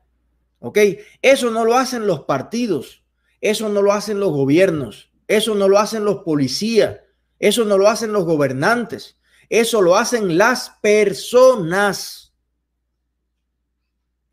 ¿Ok? 0.60 0.78
Eso 1.20 1.50
no 1.50 1.64
lo 1.64 1.76
hacen 1.76 2.06
los 2.06 2.20
partidos, 2.20 3.02
eso 3.40 3.68
no 3.68 3.82
lo 3.82 3.92
hacen 3.92 4.18
los 4.18 4.32
gobiernos, 4.32 5.07
eso 5.28 5.54
no 5.54 5.68
lo 5.68 5.78
hacen 5.78 6.04
los 6.04 6.22
policías, 6.24 6.98
eso 7.38 7.64
no 7.64 7.78
lo 7.78 7.88
hacen 7.88 8.12
los 8.12 8.24
gobernantes, 8.24 9.18
eso 9.48 9.82
lo 9.82 9.96
hacen 9.96 10.36
las 10.38 10.70
personas. 10.80 12.34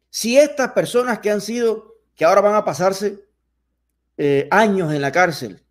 Si 0.10 0.38
estas 0.38 0.72
personas 0.72 1.20
que 1.20 1.30
han 1.30 1.42
sido, 1.42 1.98
que 2.16 2.24
ahora 2.24 2.42
van 2.42 2.56
a 2.56 2.66
pasarse 2.66 3.26
eh, 4.18 4.48
años 4.50 4.94
en 4.94 5.02
la 5.02 5.12
cárcel, 5.12 5.62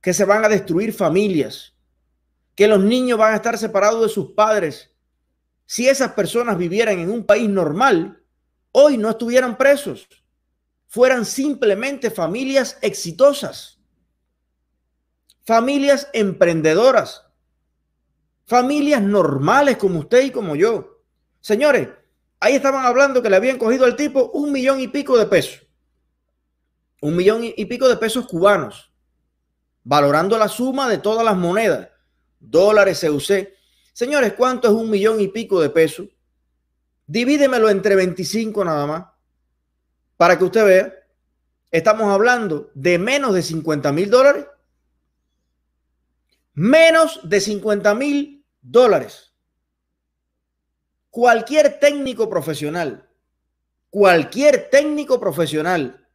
que 0.00 0.14
se 0.14 0.24
van 0.24 0.44
a 0.44 0.48
destruir 0.48 0.94
familias, 0.94 1.74
que 2.54 2.66
los 2.66 2.82
niños 2.82 3.18
van 3.18 3.34
a 3.34 3.36
estar 3.36 3.58
separados 3.58 4.02
de 4.02 4.08
sus 4.08 4.32
padres, 4.32 4.90
si 5.66 5.88
esas 5.88 6.12
personas 6.12 6.56
vivieran 6.56 6.98
en 6.98 7.10
un 7.10 7.24
país 7.24 7.48
normal, 7.48 8.22
hoy 8.72 8.96
no 8.96 9.10
estuvieran 9.10 9.56
presos, 9.56 10.08
fueran 10.86 11.24
simplemente 11.24 12.10
familias 12.10 12.78
exitosas, 12.80 13.73
familias 15.44 16.08
emprendedoras, 16.12 17.24
familias 18.46 19.02
normales 19.02 19.76
como 19.76 20.00
usted 20.00 20.24
y 20.24 20.30
como 20.30 20.56
yo. 20.56 21.00
Señores, 21.40 21.88
Ahí 22.44 22.56
estaban 22.56 22.84
hablando 22.84 23.22
que 23.22 23.30
le 23.30 23.36
habían 23.36 23.56
cogido 23.56 23.86
al 23.86 23.96
tipo 23.96 24.30
un 24.34 24.52
millón 24.52 24.78
y 24.78 24.88
pico 24.88 25.16
de 25.16 25.24
pesos. 25.24 25.66
Un 27.00 27.16
millón 27.16 27.40
y 27.42 27.64
pico 27.64 27.88
de 27.88 27.96
pesos 27.96 28.26
cubanos. 28.26 28.92
Valorando 29.82 30.36
la 30.36 30.48
suma 30.48 30.86
de 30.86 30.98
todas 30.98 31.24
las 31.24 31.38
monedas. 31.38 31.88
Dólares, 32.38 33.00
CUC. 33.00 33.48
Señores, 33.94 34.34
¿cuánto 34.34 34.68
es 34.68 34.74
un 34.74 34.90
millón 34.90 35.22
y 35.22 35.28
pico 35.28 35.58
de 35.58 35.70
pesos? 35.70 36.06
Divídemelo 37.06 37.70
entre 37.70 37.96
25 37.96 38.62
nada 38.62 38.86
más. 38.86 39.06
Para 40.18 40.36
que 40.38 40.44
usted 40.44 40.66
vea. 40.66 40.94
Estamos 41.70 42.12
hablando 42.12 42.70
de 42.74 42.98
menos 42.98 43.32
de 43.32 43.40
50 43.40 43.90
mil 43.90 44.10
dólares. 44.10 44.44
Menos 46.54 47.20
de 47.22 47.40
50 47.40 47.94
mil 47.94 48.46
dólares 48.62 49.34
cualquier 51.14 51.78
técnico 51.78 52.28
profesional, 52.28 53.08
cualquier 53.88 54.68
técnico 54.68 55.20
profesional 55.20 56.08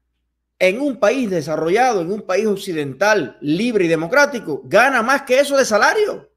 en 0.60 0.82
un 0.82 1.00
país 1.00 1.30
desarrollado, 1.30 2.02
en 2.02 2.12
un 2.12 2.24
país 2.24 2.46
occidental, 2.46 3.38
libre 3.40 3.86
y 3.86 3.88
democrático, 3.88 4.62
gana 4.66 5.02
más 5.02 5.22
que 5.22 5.40
eso 5.40 5.56
de 5.56 5.64
salario 5.64 6.30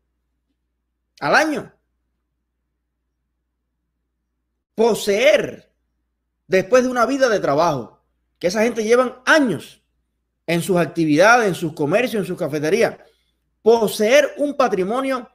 al 1.18 1.35
año. 1.35 1.75
Poseer, 4.76 5.75
después 6.47 6.85
de 6.85 6.88
una 6.88 7.04
vida 7.04 7.28
de 7.28 7.40
trabajo, 7.40 8.00
que 8.38 8.47
esa 8.47 8.62
gente 8.62 8.85
llevan 8.85 9.16
años 9.26 9.82
en 10.47 10.62
sus 10.62 10.76
actividades, 10.76 11.49
en 11.49 11.56
sus 11.56 11.73
comercios, 11.73 12.21
en 12.21 12.26
sus 12.28 12.38
cafeterías, 12.38 12.97
poseer 13.62 14.35
un 14.38 14.57
patrimonio 14.57 15.28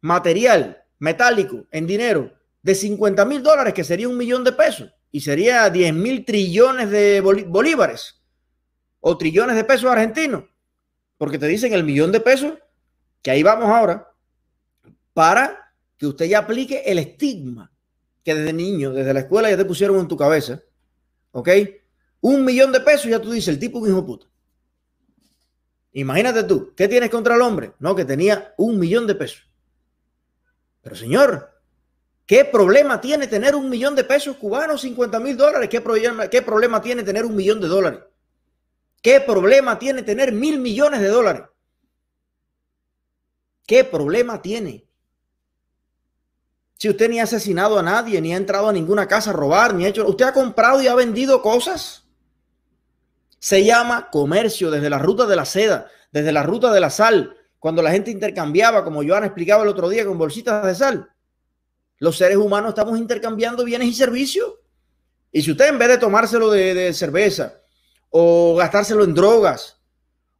material, 0.00 0.84
metálico, 0.98 1.66
en 1.70 1.86
dinero, 1.86 2.32
de 2.62 2.74
50 2.74 3.24
mil 3.24 3.42
dólares, 3.42 3.74
que 3.74 3.84
sería 3.84 4.08
un 4.08 4.16
millón 4.16 4.44
de 4.44 4.52
pesos, 4.52 4.92
y 5.10 5.20
sería 5.20 5.68
10 5.70 5.94
mil 5.94 6.24
trillones 6.24 6.90
de 6.90 7.20
bolívares 7.20 8.22
o 9.00 9.16
trillones 9.16 9.56
de 9.56 9.64
pesos 9.64 9.90
argentinos, 9.90 10.44
porque 11.16 11.38
te 11.38 11.46
dicen 11.46 11.72
el 11.72 11.84
millón 11.84 12.12
de 12.12 12.20
pesos, 12.20 12.54
que 13.22 13.30
ahí 13.30 13.42
vamos 13.42 13.68
ahora, 13.68 14.12
para 15.12 15.72
que 15.96 16.06
usted 16.06 16.26
ya 16.26 16.40
aplique 16.40 16.82
el 16.86 16.98
estigma 16.98 17.72
que 18.22 18.34
desde 18.34 18.52
niño, 18.52 18.92
desde 18.92 19.14
la 19.14 19.20
escuela 19.20 19.48
ya 19.48 19.56
te 19.56 19.64
pusieron 19.64 19.98
en 20.00 20.08
tu 20.08 20.16
cabeza, 20.16 20.60
¿ok? 21.30 21.48
Un 22.20 22.44
millón 22.44 22.72
de 22.72 22.80
pesos, 22.80 23.06
ya 23.06 23.20
tú 23.20 23.30
dices, 23.30 23.48
el 23.48 23.58
tipo 23.58 23.78
un 23.78 23.88
hijo 23.88 24.04
puta. 24.04 24.26
Imagínate 25.96 26.44
tú, 26.44 26.74
¿qué 26.76 26.88
tienes 26.88 27.10
contra 27.10 27.36
el 27.36 27.42
hombre? 27.42 27.72
No, 27.78 27.94
que 27.96 28.04
tenía 28.04 28.54
un 28.58 28.78
millón 28.78 29.06
de 29.06 29.14
pesos. 29.14 29.48
Pero 30.82 30.94
señor, 30.94 31.56
¿Qué 32.26 32.44
problema 32.44 33.00
tiene 33.00 33.28
tener 33.28 33.54
un 33.54 33.70
millón 33.70 33.94
de 33.94 34.02
pesos 34.02 34.36
cubanos, 34.36 34.80
50 34.80 35.20
mil 35.20 35.36
dólares? 35.36 35.68
¿Qué 35.68 35.80
problema, 35.80 36.28
¿Qué 36.28 36.42
problema 36.42 36.82
tiene 36.82 37.04
tener 37.04 37.24
un 37.24 37.36
millón 37.36 37.60
de 37.60 37.68
dólares? 37.68 38.00
¿Qué 39.00 39.20
problema 39.20 39.78
tiene 39.78 40.02
tener 40.02 40.32
mil 40.32 40.58
millones 40.58 41.00
de 41.00 41.06
dólares? 41.06 41.42
¿Qué 43.64 43.84
problema 43.84 44.42
tiene? 44.42 44.88
Si 46.78 46.88
usted 46.88 47.08
ni 47.08 47.20
ha 47.20 47.22
asesinado 47.22 47.78
a 47.78 47.82
nadie, 47.82 48.20
ni 48.20 48.34
ha 48.34 48.36
entrado 48.36 48.68
a 48.68 48.72
ninguna 48.72 49.06
casa 49.06 49.30
a 49.30 49.32
robar, 49.32 49.74
ni 49.74 49.84
ha 49.84 49.88
hecho... 49.88 50.06
Usted 50.06 50.24
ha 50.24 50.32
comprado 50.32 50.82
y 50.82 50.88
ha 50.88 50.96
vendido 50.96 51.40
cosas. 51.42 52.05
Se 53.46 53.64
llama 53.64 54.08
comercio 54.10 54.72
desde 54.72 54.90
la 54.90 54.98
ruta 54.98 55.24
de 55.24 55.36
la 55.36 55.44
seda, 55.44 55.86
desde 56.10 56.32
la 56.32 56.42
ruta 56.42 56.72
de 56.72 56.80
la 56.80 56.90
sal, 56.90 57.36
cuando 57.60 57.80
la 57.80 57.92
gente 57.92 58.10
intercambiaba, 58.10 58.82
como 58.82 59.04
Joan 59.06 59.22
explicaba 59.22 59.62
el 59.62 59.68
otro 59.68 59.88
día, 59.88 60.04
con 60.04 60.18
bolsitas 60.18 60.66
de 60.66 60.74
sal. 60.74 61.10
Los 61.98 62.18
seres 62.18 62.38
humanos 62.38 62.70
estamos 62.70 62.98
intercambiando 62.98 63.64
bienes 63.64 63.86
y 63.86 63.94
servicios. 63.94 64.52
Y 65.30 65.42
si 65.42 65.52
usted 65.52 65.68
en 65.68 65.78
vez 65.78 65.90
de 65.90 65.98
tomárselo 65.98 66.50
de, 66.50 66.92
cerveza 66.92 67.60
o 68.10 68.56
gastárselo 68.56 69.04
en 69.04 69.14
drogas 69.14 69.80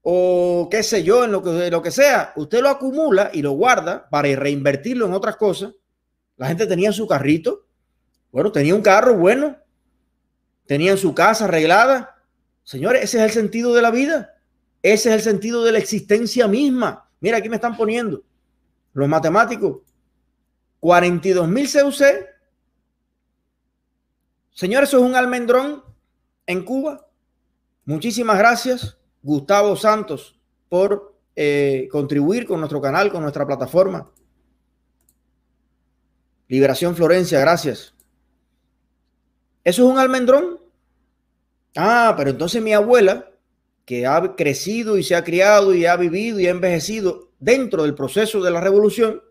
o 0.03 0.67
qué 0.69 0.83
sé 0.83 1.05
yo, 1.05 1.23
en 1.23 1.31
lo 1.31 1.45
que, 1.45 1.71
lo 1.71 1.83
que 1.83 1.93
sea, 1.93 2.33
usted 2.35 2.61
lo 2.61 2.71
acumula 2.71 3.31
y 3.33 3.41
lo 3.41 3.53
guarda 3.53 4.09
para 4.11 4.35
reinvertirlo 4.35 5.07
en 5.07 5.13
otras 5.13 5.37
cosas. 5.37 5.75
La 6.37 6.49
gente 6.49 6.67
tenía 6.67 6.91
su 6.91 7.07
carrito, 7.07 7.69
bueno, 8.33 8.51
tenía 8.51 8.75
un 8.75 8.83
carro 8.83 9.15
bueno, 9.15 9.59
tenían 10.67 10.99
su 10.99 11.15
casa 11.15 11.45
arreglada. 11.45 12.16
Señores, 12.67 13.05
ese 13.05 13.19
es 13.19 13.25
el 13.25 13.31
sentido 13.31 13.73
de 13.75 13.81
la 13.81 13.93
vida. 13.93 14.35
Ese 14.83 15.11
es 15.11 15.15
el 15.15 15.23
sentido 15.23 15.63
de 15.63 15.71
la 15.71 15.79
existencia 15.79 16.49
misma. 16.49 17.09
Mira, 17.21 17.39
aquí 17.39 17.49
me 17.49 17.55
están 17.55 17.77
poniendo 17.77 18.25
los 18.93 19.09
matemáticos 19.09 19.83
42 20.81 21.47
mil 21.49 21.71
CUC. 21.71 22.03
Señores, 24.51 24.89
eso 24.89 24.99
es 24.99 25.05
un 25.05 25.15
almendrón 25.15 25.85
en 26.45 26.65
Cuba. 26.65 27.09
Muchísimas 27.85 28.37
gracias, 28.37 28.99
Gustavo 29.23 29.77
Santos, 29.77 30.37
por 30.69 31.15
eh, 31.37 31.87
contribuir 31.93 32.47
con 32.47 32.59
nuestro 32.59 32.81
canal, 32.81 33.13
con 33.13 33.23
nuestra 33.23 33.47
plataforma. 33.47 34.11
Liberación 36.49 36.97
Florencia, 36.97 37.39
gracias. 37.39 37.95
¿Eso 39.63 39.87
es 39.87 39.93
un 39.93 40.01
almendrón? 40.01 40.66
Ah, 41.77 42.15
pero 42.17 42.31
entonces 42.31 42.63
mi 42.63 42.73
abuela, 42.73 43.31
que 43.85 44.07
ha 44.07 44.35
crecido 44.35 44.99
y 44.99 45.03
se 45.03 45.15
ha 45.15 45.23
criado 45.23 45.75
y 45.75 45.87
ha 45.87 45.97
vivido 45.97 46.41
y 46.41 46.47
ha 46.47 46.51
envejecido 46.51 47.31
dentro 47.39 47.83
del 47.83 47.95
proceso 47.95 48.43
de 48.43 48.51
la 48.51 48.61
revolución, 48.61 49.23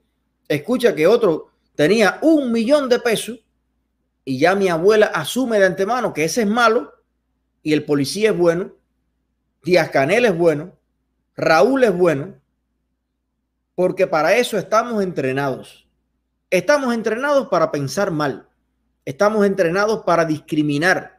escucha 0.47 0.95
que 0.95 1.07
otro 1.07 1.51
tenía 1.75 2.19
un 2.21 2.51
millón 2.51 2.87
de 2.87 2.99
pesos 2.99 3.39
y 4.23 4.39
ya 4.39 4.55
mi 4.55 4.69
abuela 4.69 5.07
asume 5.07 5.59
de 5.59 5.65
antemano 5.65 6.13
que 6.13 6.23
ese 6.23 6.41
es 6.41 6.47
malo 6.47 6.93
y 7.61 7.73
el 7.73 7.83
policía 7.83 8.29
es 8.29 8.37
bueno, 8.37 8.73
Díaz 9.63 9.89
Canel 9.89 10.25
es 10.25 10.37
bueno, 10.37 10.73
Raúl 11.35 11.83
es 11.83 11.95
bueno, 11.95 12.35
porque 13.73 14.07
para 14.07 14.35
eso 14.37 14.57
estamos 14.57 15.03
entrenados. 15.03 15.87
Estamos 16.51 16.93
entrenados 16.93 17.47
para 17.47 17.71
pensar 17.71 18.11
mal, 18.11 18.47
estamos 19.03 19.45
entrenados 19.45 20.03
para 20.05 20.25
discriminar, 20.25 21.14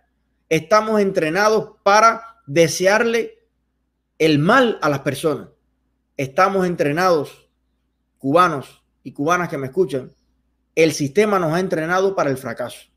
estamos 0.48 1.00
entrenados 1.00 1.72
para 1.82 2.40
desearle 2.46 3.46
el 4.18 4.38
mal 4.38 4.78
a 4.82 4.88
las 4.88 5.00
personas. 5.00 5.48
Estamos 6.16 6.66
entrenados, 6.66 7.48
cubanos, 8.18 8.82
y 9.06 9.12
cubanas 9.12 9.48
que 9.48 9.56
me 9.56 9.68
escuchan, 9.68 10.10
el 10.74 10.92
sistema 10.92 11.38
nos 11.38 11.52
ha 11.52 11.60
entrenado 11.60 12.16
para 12.16 12.28
el 12.28 12.36
fracaso. 12.36 12.88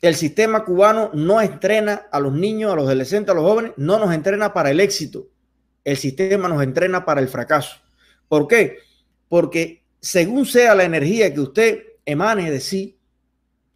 El 0.00 0.14
sistema 0.14 0.64
cubano 0.64 1.10
no 1.14 1.40
entrena 1.40 2.06
a 2.12 2.20
los 2.20 2.32
niños, 2.32 2.72
a 2.72 2.76
los 2.76 2.84
adolescentes, 2.84 3.32
a 3.32 3.34
los 3.34 3.42
jóvenes, 3.42 3.72
no 3.76 3.98
nos 3.98 4.14
entrena 4.14 4.54
para 4.54 4.70
el 4.70 4.78
éxito. 4.78 5.26
El 5.82 5.96
sistema 5.96 6.46
nos 6.46 6.62
entrena 6.62 7.04
para 7.04 7.20
el 7.20 7.26
fracaso. 7.26 7.80
¿Por 8.28 8.46
qué? 8.46 8.78
Porque 9.28 9.84
según 9.98 10.46
sea 10.46 10.76
la 10.76 10.84
energía 10.84 11.34
que 11.34 11.40
usted 11.40 11.82
emane 12.04 12.48
de 12.48 12.60
sí, 12.60 13.00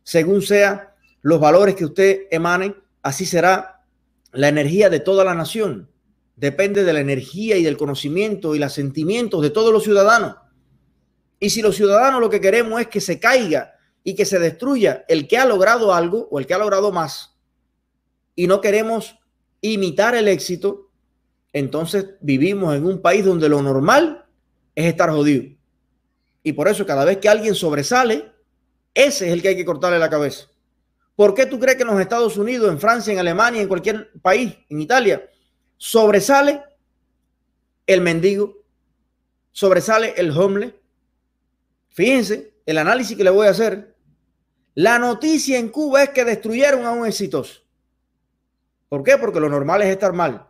según 0.05 0.40
sea 0.40 0.89
los 1.22 1.40
valores 1.40 1.74
que 1.74 1.85
usted 1.85 2.22
emane, 2.30 2.74
así 3.02 3.26
será 3.26 3.85
la 4.33 4.48
energía 4.48 4.88
de 4.88 5.00
toda 5.00 5.24
la 5.24 5.35
nación. 5.35 5.90
Depende 6.37 6.85
de 6.85 6.92
la 6.92 7.00
energía 7.00 7.56
y 7.56 7.62
del 7.62 7.76
conocimiento 7.76 8.54
y 8.54 8.59
los 8.59 8.72
sentimientos 8.72 9.42
de 9.42 9.50
todos 9.50 9.72
los 9.72 9.85
ciudadanos. 9.85 10.37
Y 11.38 11.50
si 11.50 11.62
los 11.62 11.76
ciudadanos 11.76 12.20
lo 12.20 12.30
que 12.30 12.40
queremos 12.40 12.80
es 12.80 12.88
que 12.88 13.00
se 13.00 13.18
caiga 13.18 13.74
y 14.04 14.14
que 14.14 14.24
se 14.24 14.38
destruya 14.38 15.04
el 15.09 15.28
que 15.28 15.38
ha 15.38 15.46
logrado 15.46 15.94
algo 15.94 16.28
o 16.30 16.38
el 16.38 16.46
que 16.46 16.54
ha 16.54 16.59
logrado 16.59 16.92
más, 16.92 17.37
y 18.35 18.46
no 18.46 18.61
queremos 18.61 19.18
imitar 19.61 20.14
el 20.14 20.28
éxito, 20.28 20.90
entonces 21.52 22.06
vivimos 22.20 22.74
en 22.74 22.87
un 22.87 23.02
país 23.02 23.24
donde 23.24 23.48
lo 23.48 23.61
normal 23.61 24.24
es 24.74 24.87
estar 24.87 25.11
jodido. 25.11 25.44
Y 26.42 26.52
por 26.52 26.68
eso 26.68 26.87
cada 26.87 27.04
vez 27.04 27.18
que 27.18 27.28
alguien 27.28 27.54
sobresale, 27.54 28.33
ese 28.94 29.26
es 29.26 29.33
el 29.33 29.42
que 29.42 29.48
hay 29.48 29.56
que 29.56 29.64
cortarle 29.64 29.98
la 29.98 30.09
cabeza. 30.09 30.46
¿Por 31.20 31.35
qué 31.35 31.44
tú 31.44 31.61
crees 31.61 31.76
que 31.76 31.83
en 31.83 31.90
los 31.90 32.00
Estados 32.00 32.38
Unidos, 32.38 32.70
en 32.70 32.80
Francia, 32.80 33.12
en 33.12 33.18
Alemania, 33.18 33.61
en 33.61 33.68
cualquier 33.68 34.11
país, 34.22 34.56
en 34.70 34.80
Italia, 34.80 35.28
sobresale 35.76 36.62
el 37.87 38.00
mendigo, 38.00 38.56
sobresale 39.52 40.14
el 40.16 40.30
homeless, 40.30 40.72
Fíjense 41.90 42.54
el 42.64 42.78
análisis 42.78 43.18
que 43.18 43.24
le 43.24 43.28
voy 43.28 43.46
a 43.46 43.50
hacer. 43.50 43.94
La 44.72 44.98
noticia 44.98 45.59
en 45.59 45.68
Cuba 45.68 46.04
es 46.04 46.09
que 46.09 46.24
destruyeron 46.24 46.87
a 46.87 46.92
un 46.92 47.06
exitoso. 47.06 47.64
¿Por 48.88 49.02
qué? 49.02 49.18
Porque 49.18 49.40
lo 49.40 49.50
normal 49.50 49.83
es 49.83 49.88
estar 49.88 50.14
mal. 50.14 50.48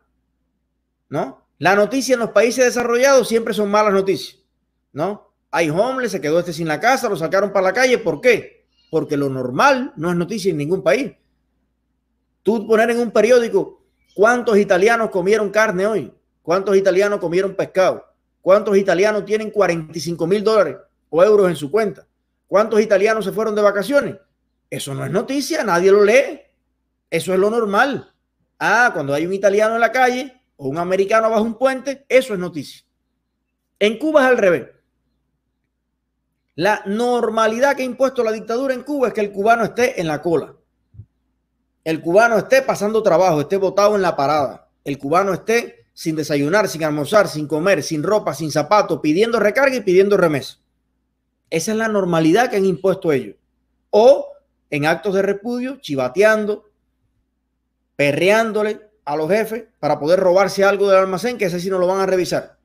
¿No? 1.08 1.48
La 1.58 1.74
noticia 1.74 2.14
en 2.14 2.20
los 2.20 2.30
países 2.30 2.64
desarrollados 2.64 3.26
siempre 3.26 3.54
son 3.54 3.72
malas 3.72 3.92
noticias. 3.92 4.38
¿No? 4.92 5.34
Hay 5.50 5.68
homeless, 5.68 6.12
se 6.12 6.20
quedó 6.20 6.38
este 6.38 6.52
sin 6.52 6.68
la 6.68 6.78
casa, 6.78 7.08
lo 7.08 7.16
sacaron 7.16 7.52
para 7.52 7.66
la 7.66 7.72
calle. 7.72 7.98
¿Por 7.98 8.20
qué? 8.20 8.59
Porque 8.90 9.16
lo 9.16 9.28
normal 9.28 9.92
no 9.96 10.10
es 10.10 10.16
noticia 10.16 10.50
en 10.50 10.58
ningún 10.58 10.82
país. 10.82 11.12
Tú 12.42 12.66
poner 12.66 12.90
en 12.90 12.98
un 12.98 13.10
periódico 13.10 13.82
cuántos 14.14 14.58
italianos 14.58 15.10
comieron 15.10 15.50
carne 15.50 15.86
hoy, 15.86 16.12
cuántos 16.42 16.76
italianos 16.76 17.20
comieron 17.20 17.54
pescado, 17.54 18.04
cuántos 18.40 18.76
italianos 18.76 19.24
tienen 19.24 19.50
45 19.50 20.26
mil 20.26 20.42
dólares 20.42 20.76
o 21.08 21.22
euros 21.22 21.48
en 21.48 21.56
su 21.56 21.70
cuenta. 21.70 22.06
¿Cuántos 22.46 22.80
italianos 22.80 23.24
se 23.24 23.30
fueron 23.30 23.54
de 23.54 23.62
vacaciones? 23.62 24.16
Eso 24.68 24.92
no 24.92 25.04
es 25.04 25.10
noticia, 25.12 25.62
nadie 25.62 25.92
lo 25.92 26.04
lee. 26.04 26.40
Eso 27.08 27.32
es 27.32 27.38
lo 27.38 27.48
normal. 27.48 28.12
Ah, 28.58 28.90
cuando 28.92 29.14
hay 29.14 29.24
un 29.24 29.32
italiano 29.32 29.74
en 29.74 29.80
la 29.80 29.92
calle 29.92 30.42
o 30.56 30.68
un 30.68 30.78
americano 30.78 31.30
bajo 31.30 31.42
un 31.42 31.54
puente, 31.54 32.04
eso 32.08 32.34
es 32.34 32.40
noticia. 32.40 32.84
En 33.78 33.98
Cuba 33.98 34.22
es 34.22 34.26
al 34.26 34.38
revés. 34.38 34.66
La 36.56 36.82
normalidad 36.86 37.76
que 37.76 37.82
ha 37.82 37.86
impuesto 37.86 38.24
la 38.24 38.32
dictadura 38.32 38.74
en 38.74 38.82
Cuba 38.82 39.08
es 39.08 39.14
que 39.14 39.20
el 39.20 39.32
cubano 39.32 39.64
esté 39.64 40.00
en 40.00 40.06
la 40.08 40.20
cola. 40.20 40.54
El 41.84 42.00
cubano 42.00 42.36
esté 42.36 42.62
pasando 42.62 43.02
trabajo, 43.02 43.40
esté 43.40 43.56
botado 43.56 43.96
en 43.96 44.02
la 44.02 44.16
parada. 44.16 44.68
El 44.84 44.98
cubano 44.98 45.32
esté 45.32 45.86
sin 45.94 46.16
desayunar, 46.16 46.68
sin 46.68 46.84
almorzar, 46.84 47.28
sin 47.28 47.46
comer, 47.46 47.82
sin 47.82 48.02
ropa, 48.02 48.34
sin 48.34 48.50
zapatos, 48.50 49.00
pidiendo 49.00 49.38
recarga 49.38 49.76
y 49.76 49.80
pidiendo 49.80 50.16
remesa. 50.16 50.58
Esa 51.50 51.72
es 51.72 51.78
la 51.78 51.88
normalidad 51.88 52.50
que 52.50 52.56
han 52.56 52.64
impuesto 52.64 53.12
ellos. 53.12 53.36
O 53.90 54.28
en 54.70 54.86
actos 54.86 55.14
de 55.14 55.22
repudio, 55.22 55.76
chivateando, 55.80 56.70
perreándole 57.96 58.80
a 59.04 59.16
los 59.16 59.28
jefes 59.28 59.64
para 59.80 59.98
poder 59.98 60.20
robarse 60.20 60.64
algo 60.64 60.88
del 60.88 61.00
almacén, 61.00 61.38
que 61.38 61.46
ese 61.46 61.60
sí 61.60 61.68
no 61.68 61.78
lo 61.78 61.86
van 61.86 62.00
a 62.00 62.06
revisar. 62.06 62.59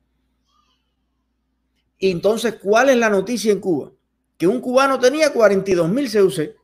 Entonces, 1.99 2.55
¿cuál 2.62 2.89
es 2.89 2.97
la 2.97 3.10
noticia 3.10 3.51
en 3.51 3.60
Cuba? 3.60 3.91
Que 4.38 4.47
un 4.47 4.60
cubano 4.60 4.99
tenía 4.99 5.31
42 5.31 5.89
mil 5.89 6.12
CUC. 6.12 6.55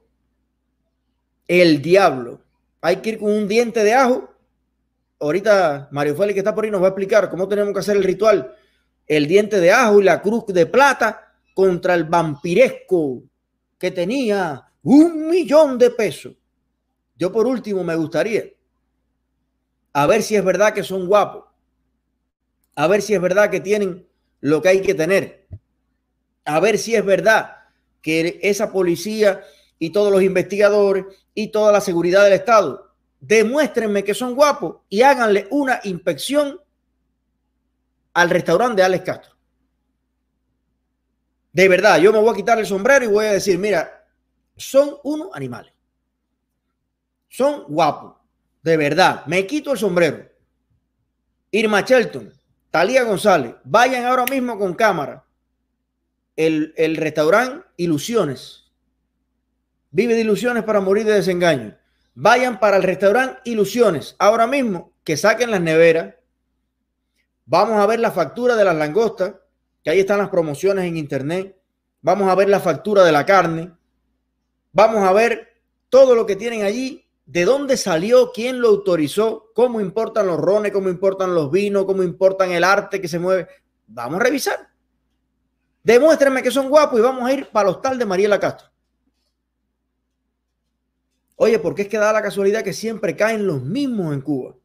El 1.48 1.82
diablo. 1.82 2.42
Hay 2.82 2.98
que 2.98 3.12
ir 3.12 3.20
con 3.20 3.32
un 3.32 3.48
diente 3.48 3.84
de 3.84 3.94
ajo. 3.94 4.30
Ahorita 5.20 5.88
Mario 5.92 6.16
Félix 6.16 6.34
que 6.34 6.40
está 6.40 6.56
por 6.56 6.66
ahí 6.66 6.72
nos 6.72 6.82
va 6.82 6.88
a 6.88 6.90
explicar 6.90 7.30
cómo 7.30 7.48
tenemos 7.48 7.74
que 7.74 7.80
hacer 7.80 7.98
el 7.98 8.04
ritual. 8.04 8.56
El 9.08 9.28
diente 9.28 9.60
de 9.60 9.72
ajo 9.72 10.02
y 10.02 10.04
la 10.04 10.22
cruz 10.22 10.46
de 10.48 10.66
plata 10.66 11.34
contra 11.54 11.94
el 11.94 12.06
vampiresco 12.06 13.24
que 13.78 13.92
tenía 13.92 14.64
un 14.84 15.28
millón 15.28 15.78
de 15.78 15.92
pesos. 15.92 16.34
Yo 17.16 17.32
por 17.32 17.46
último 17.46 17.84
me 17.84 17.96
gustaría 17.96 18.46
a 19.94 20.08
ver 20.08 20.24
si 20.24 20.36
es 20.36 20.44
verdad 20.44 20.74
que 20.74 20.84
son 20.84 21.08
guapos, 21.08 21.46
a 22.76 22.88
ver 22.88 23.02
si 23.02 23.14
es 23.14 23.22
verdad 23.22 23.50
que 23.50 23.60
tienen 23.60 24.08
lo 24.42 24.62
que 24.62 24.70
hay 24.70 24.82
que 24.82 24.94
tener, 24.94 25.48
a 26.46 26.60
ver 26.60 26.78
si 26.78 26.96
es 26.96 27.06
verdad 27.06 27.58
que 28.02 28.40
esa 28.44 28.72
policía 28.72 29.44
y 29.80 29.92
todos 29.92 30.12
los 30.12 30.22
investigadores 30.22 31.06
y 31.34 31.48
toda 31.48 31.72
la 31.72 31.82
seguridad 31.82 32.24
del 32.24 32.34
Estado 32.34 32.92
demuéstrenme 33.22 34.04
que 34.04 34.16
son 34.16 34.36
guapos 34.36 34.78
y 34.90 35.04
háganle 35.04 35.48
una 35.52 35.80
inspección 35.84 36.60
al 38.14 38.30
restaurante 38.30 38.82
de 38.82 38.86
Alex 38.86 39.06
Castro. 39.06 39.36
De 41.54 41.70
verdad, 41.70 42.00
yo 42.00 42.12
me 42.12 42.20
voy 42.20 42.32
a 42.32 42.36
quitar 42.36 42.58
el 42.60 42.66
sombrero 42.66 43.06
y 43.06 43.10
voy 43.10 43.26
a 43.28 43.34
decir, 43.34 43.58
mira, 43.58 44.06
son 44.58 44.98
unos 45.04 45.30
animales. 45.34 45.72
Son 47.30 47.64
guapos. 47.68 48.16
De 48.64 48.76
verdad, 48.76 49.26
me 49.28 49.46
quito 49.46 49.72
el 49.72 49.78
sombrero. 49.78 50.28
Irma 51.52 51.82
Shelton, 51.82 52.34
Talía 52.72 53.04
González, 53.04 53.56
vayan 53.66 54.06
ahora 54.06 54.26
mismo 54.26 54.58
con 54.58 54.74
cámara. 54.74 55.26
El, 56.38 56.74
el 56.78 56.96
restaurante 56.96 57.68
Ilusiones. 57.76 58.72
Vive 59.92 60.16
de 60.16 60.22
ilusiones 60.22 60.64
para 60.64 60.80
morir 60.80 61.06
de 61.06 61.14
desengaño. 61.14 61.78
Vayan 62.16 62.62
para 62.62 62.78
el 62.78 62.84
restaurante 62.84 63.42
Ilusiones. 63.44 64.16
Ahora 64.18 64.48
mismo 64.48 64.94
que 65.04 65.18
saquen 65.18 65.52
las 65.52 65.60
neveras. 65.60 66.16
Vamos 67.46 67.78
a 67.78 67.86
ver 67.86 68.00
la 68.00 68.12
factura 68.12 68.56
de 68.56 68.64
las 68.64 68.76
langostas, 68.76 69.36
que 69.84 69.90
ahí 69.90 70.00
están 70.00 70.20
las 70.20 70.30
promociones 70.30 70.86
en 70.86 70.96
internet. 70.96 71.58
Vamos 72.02 72.30
a 72.30 72.36
ver 72.36 72.48
la 72.48 72.62
factura 72.62 73.04
de 73.04 73.12
la 73.12 73.26
carne. 73.26 73.74
Vamos 74.72 75.04
a 75.04 75.12
ver 75.12 75.62
todo 75.90 76.16
lo 76.16 76.26
que 76.26 76.38
tienen 76.38 76.64
allí 76.64 77.06
de 77.32 77.46
dónde 77.46 77.78
salió, 77.78 78.34
quién 78.34 78.60
lo 78.60 78.68
autorizó, 78.68 79.52
cómo 79.54 79.80
importan 79.80 80.28
los 80.28 80.38
rones, 80.38 80.74
cómo 80.74 80.90
importan 80.90 81.34
los 81.34 81.50
vinos, 81.50 81.86
cómo 81.86 82.04
importan 82.04 82.52
el 82.52 82.62
arte 82.62 83.00
que 83.00 83.08
se 83.08 83.20
mueve. 83.20 83.48
Vamos 83.88 84.20
a 84.20 84.24
revisar. 84.24 84.70
Demuéstrenme 85.82 86.44
que 86.44 86.52
son 86.52 86.68
guapos 86.68 87.00
y 87.00 87.02
vamos 87.02 87.24
a 87.24 87.32
ir 87.32 87.48
para 87.48 87.70
el 87.70 87.76
hostal 87.76 87.98
de 87.98 88.06
Mariela 88.06 88.38
Castro. 88.38 88.68
Oye, 91.38 91.58
porque 91.58 91.84
es 91.84 91.88
que 91.88 91.98
da 91.98 92.12
la 92.12 92.22
casualidad 92.22 92.66
que 92.66 92.74
siempre 92.74 93.16
caen 93.16 93.48
los 93.48 93.64
mismos 93.64 94.14
en 94.14 94.20
Cuba. 94.20 94.58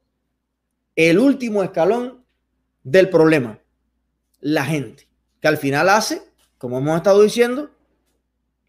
El 0.97 1.21
último 1.21 1.63
escalón 1.63 2.25
del 2.83 3.09
problema, 3.09 3.61
la 4.41 4.65
gente, 4.65 5.09
que 5.41 5.47
al 5.47 5.57
final 5.57 5.89
hace, 5.89 6.21
como 6.59 6.79
hemos 6.79 6.97
estado 6.97 7.23
diciendo, 7.23 7.71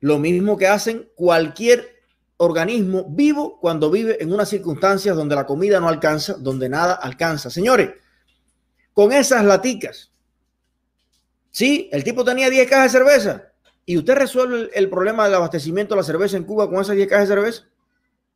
lo 0.02 0.20
mismo 0.20 0.56
que 0.56 0.68
hacen 0.68 1.10
cualquier 1.16 1.97
organismo 2.38 3.06
vivo 3.10 3.60
cuando 3.60 3.90
vive 3.90 4.22
en 4.22 4.32
unas 4.32 4.50
circunstancias 4.50 5.16
donde 5.16 5.36
la 5.36 5.46
comida 5.46 5.80
no 5.80 5.90
alcanza, 5.90 6.34
donde 6.34 6.70
nada 6.70 6.94
alcanza. 6.94 7.50
Señores, 7.50 7.92
con 8.94 9.12
esas 9.12 9.44
laticas, 9.44 10.12
sí, 11.52 11.90
el 11.92 12.04
tipo 12.04 12.24
tenía 12.24 12.50
10 12.50 12.70
cajas 12.70 12.94
de 12.94 13.00
cerveza 13.00 13.44
y 13.86 13.98
usted 13.98 14.16
resuelve 14.16 14.70
el, 14.74 14.90
problema 14.90 15.26
del 15.26 15.36
abastecimiento 15.36 15.96
de 15.96 16.02
la 16.02 16.06
cerveza 16.06 16.38
en 16.38 16.44
Cuba 16.44 16.70
con 16.70 16.82
esas 16.82 16.96
10 16.96 17.08
cajas 17.08 17.28
de 17.28 17.36
cerveza 17.36 17.64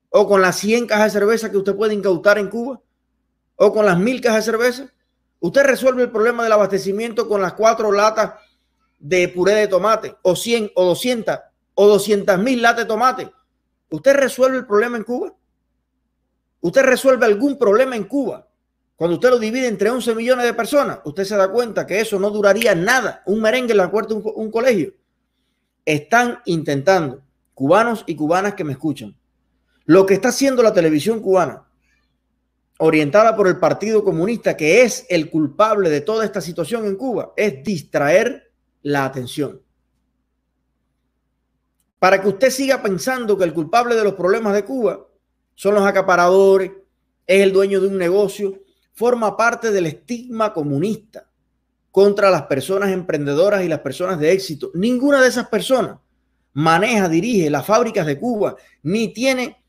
o 0.09 0.27
con 0.27 0.41
las 0.41 0.57
100 0.57 0.87
cajas 0.87 1.13
de 1.13 1.19
cerveza 1.19 1.51
que 1.51 1.57
usted 1.57 1.75
puede 1.75 1.93
incautar 1.93 2.37
en 2.37 2.49
Cuba 2.49 2.81
o 3.55 3.71
con 3.71 3.85
las 3.85 3.97
1000 3.97 4.21
cajas 4.21 4.45
de 4.45 4.51
cerveza. 4.51 4.93
Usted 5.39 5.63
resuelve 5.63 6.03
el 6.03 6.11
problema 6.11 6.43
del 6.43 6.51
abastecimiento 6.51 7.27
con 7.27 7.41
las 7.41 7.53
cuatro 7.53 7.91
latas 7.91 8.33
de 8.99 9.27
puré 9.29 9.55
de 9.55 9.67
tomate 9.67 10.15
o 10.21 10.35
100 10.35 10.71
o 10.75 10.85
200 10.85 11.39
o 11.73 11.87
200 11.87 12.37
mil 12.39 12.61
latas 12.61 12.85
de 12.85 12.87
tomate 12.87 13.31
¿Usted 13.91 14.13
resuelve 14.15 14.57
el 14.57 14.65
problema 14.65 14.95
en 14.95 15.03
Cuba? 15.03 15.35
¿Usted 16.61 16.81
resuelve 16.83 17.25
algún 17.25 17.57
problema 17.57 17.97
en 17.97 18.05
Cuba? 18.05 18.47
Cuando 18.95 19.15
usted 19.15 19.29
lo 19.29 19.37
divide 19.37 19.67
entre 19.67 19.89
11 19.89 20.15
millones 20.15 20.45
de 20.45 20.53
personas, 20.53 20.99
usted 21.03 21.25
se 21.25 21.35
da 21.35 21.51
cuenta 21.51 21.85
que 21.85 21.99
eso 21.99 22.17
no 22.17 22.29
duraría 22.29 22.73
nada. 22.73 23.21
Un 23.25 23.41
merengue 23.41 23.71
en 23.71 23.77
la 23.77 23.91
puerta 23.91 24.13
de 24.13 24.21
un, 24.21 24.31
un 24.33 24.49
colegio. 24.49 24.93
Están 25.83 26.39
intentando, 26.45 27.21
cubanos 27.53 28.05
y 28.07 28.15
cubanas 28.15 28.53
que 28.53 28.63
me 28.63 28.71
escuchan, 28.71 29.17
lo 29.85 30.05
que 30.05 30.13
está 30.13 30.29
haciendo 30.29 30.63
la 30.63 30.73
televisión 30.73 31.19
cubana, 31.19 31.65
orientada 32.77 33.35
por 33.35 33.47
el 33.49 33.59
Partido 33.59 34.05
Comunista, 34.05 34.55
que 34.55 34.83
es 34.83 35.05
el 35.09 35.29
culpable 35.29 35.89
de 35.89 35.99
toda 35.99 36.23
esta 36.23 36.39
situación 36.39 36.85
en 36.85 36.95
Cuba, 36.95 37.33
es 37.35 37.61
distraer 37.61 38.53
la 38.83 39.03
atención 39.03 39.61
para 42.01 42.19
que 42.19 42.29
usted 42.29 42.49
siga 42.49 42.81
pensando 42.81 43.37
que 43.37 43.43
el 43.43 43.53
culpable 43.53 43.93
de 43.93 44.03
los 44.03 44.15
problemas 44.15 44.55
de 44.55 44.65
Cuba 44.65 45.05
son 45.53 45.75
los 45.75 45.85
acaparadores, 45.85 46.71
es 47.27 47.43
el 47.43 47.53
dueño 47.53 47.79
de 47.79 47.89
un 47.89 47.97
negocio, 47.99 48.59
forma 48.91 49.37
parte 49.37 49.69
del 49.69 49.85
estigma 49.85 50.51
comunista 50.51 51.27
contra 51.91 52.31
las 52.31 52.41
personas 52.47 52.89
emprendedoras 52.89 53.63
y 53.63 53.67
las 53.67 53.81
personas 53.81 54.19
de 54.19 54.31
éxito. 54.31 54.71
Ninguna 54.73 55.21
de 55.21 55.27
esas 55.27 55.47
personas 55.47 55.99
maneja, 56.53 57.07
dirige 57.07 57.51
las 57.51 57.67
fábricas 57.67 58.07
de 58.07 58.17
Cuba, 58.17 58.55
ni 58.81 59.13
tiene 59.13 59.63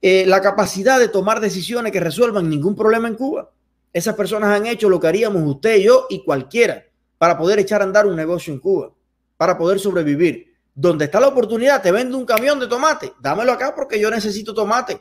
eh, 0.00 0.24
la 0.24 0.40
capacidad 0.40 1.00
de 1.00 1.08
tomar 1.08 1.40
decisiones 1.40 1.90
que 1.90 1.98
resuelvan 1.98 2.48
ningún 2.48 2.76
problema 2.76 3.08
en 3.08 3.16
Cuba. 3.16 3.50
Esas 3.92 4.14
personas 4.14 4.50
han 4.50 4.66
hecho 4.66 4.88
lo 4.88 5.00
que 5.00 5.08
haríamos 5.08 5.42
usted, 5.42 5.78
yo 5.78 6.06
y 6.10 6.22
cualquiera 6.22 6.84
para 7.18 7.36
poder 7.36 7.58
echar 7.58 7.80
a 7.80 7.84
andar 7.84 8.06
un 8.06 8.14
negocio 8.14 8.54
en 8.54 8.60
Cuba, 8.60 8.92
para 9.36 9.58
poder 9.58 9.80
sobrevivir 9.80 10.45
donde 10.76 11.06
está 11.06 11.18
la 11.18 11.28
oportunidad, 11.28 11.82
te 11.82 11.90
vendo 11.90 12.18
un 12.18 12.26
camión 12.26 12.60
de 12.60 12.68
tomate, 12.68 13.14
dámelo 13.18 13.50
acá 13.50 13.74
porque 13.74 13.98
yo 13.98 14.10
necesito 14.10 14.52
tomate, 14.52 15.00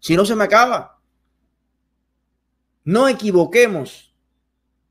si 0.00 0.16
no 0.16 0.26
se 0.26 0.34
me 0.34 0.42
acaba. 0.42 1.00
No 2.84 3.06
equivoquemos, 3.06 4.12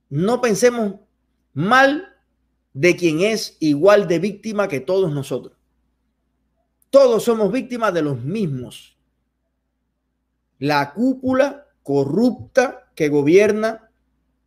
no 0.10 0.40
pensemos 0.40 1.02
mal 1.54 2.16
de 2.74 2.96
quien 2.96 3.20
es 3.20 3.58
igual 3.60 4.08
de 4.08 4.20
víctima 4.20 4.70
que 4.70 4.80
todos 4.80 5.12
nosotros. 5.12 5.58
Todos 6.90 7.24
somos 7.24 7.52
víctimas 7.52 7.94
de 7.94 8.02
los 8.02 8.22
mismos. 8.24 8.98
La 10.60 10.94
cúpula 10.94 11.68
corrupta 11.84 12.90
que 12.96 13.10
gobierna 13.10 13.92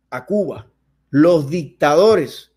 a 0.09 0.25
Cuba, 0.25 0.67
los 1.11 1.47
dictadores 1.47 2.53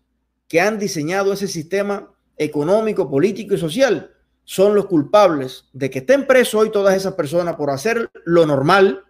que 0.47 0.61
han 0.61 0.79
diseñado 0.79 1.33
ese 1.33 1.47
sistema 1.47 2.11
económico, 2.39 3.09
político 3.09 3.53
y 3.53 3.59
social 3.59 4.11
son 4.43 4.73
los 4.73 4.87
culpables 4.87 5.65
de 5.73 5.91
que 5.91 5.99
estén 5.99 6.25
presos 6.25 6.61
hoy 6.61 6.71
todas 6.71 6.95
esas 6.95 7.13
personas 7.13 7.55
por 7.55 7.69
hacer 7.69 8.09
lo 8.25 8.47
normal, 8.47 9.03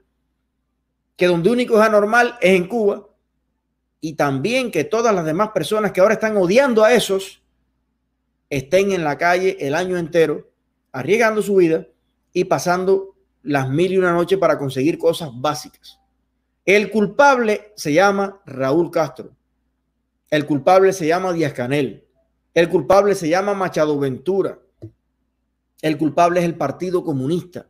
que 1.16 1.28
donde 1.28 1.50
único 1.50 1.80
es 1.80 1.88
anormal 1.88 2.38
es 2.42 2.56
en 2.56 2.68
Cuba, 2.68 3.08
y 4.02 4.14
también 4.16 4.72
que 4.72 4.84
todas 4.84 5.16
las 5.16 5.26
demás 5.26 5.52
personas 5.52 5.92
que 5.92 6.02
ahora 6.02 6.16
están 6.16 6.36
odiando 6.36 6.84
a 6.84 6.94
esos 6.94 7.42
estén 8.50 8.92
en 8.92 9.04
la 9.04 9.18
calle 9.18 9.56
el 9.60 9.76
año 9.76 9.98
entero, 9.98 10.50
arriesgando 10.92 11.42
su 11.42 11.56
vida 11.56 11.86
y 12.34 12.46
pasando 12.46 13.16
las 13.44 13.70
mil 13.70 13.92
y 13.92 13.98
una 13.98 14.12
noches 14.12 14.40
para 14.40 14.58
conseguir 14.58 14.98
cosas 14.98 15.30
básicas. 15.34 16.00
El 16.66 16.92
culpable 16.92 17.74
se 17.76 17.94
llama 17.94 18.42
Raúl 18.46 18.92
Castro. 18.92 19.32
El 20.30 20.46
culpable 20.46 20.94
se 20.94 21.08
llama 21.08 21.34
Díaz 21.34 21.54
Canel. 21.54 22.09
El 22.54 22.70
culpable 22.70 23.16
se 23.16 23.30
llama 23.30 23.54
Machado 23.54 23.98
Ventura. 24.00 24.60
El 25.82 25.98
culpable 25.98 26.40
es 26.40 26.46
el 26.46 26.56
Partido 26.56 27.04
Comunista. 27.04 27.68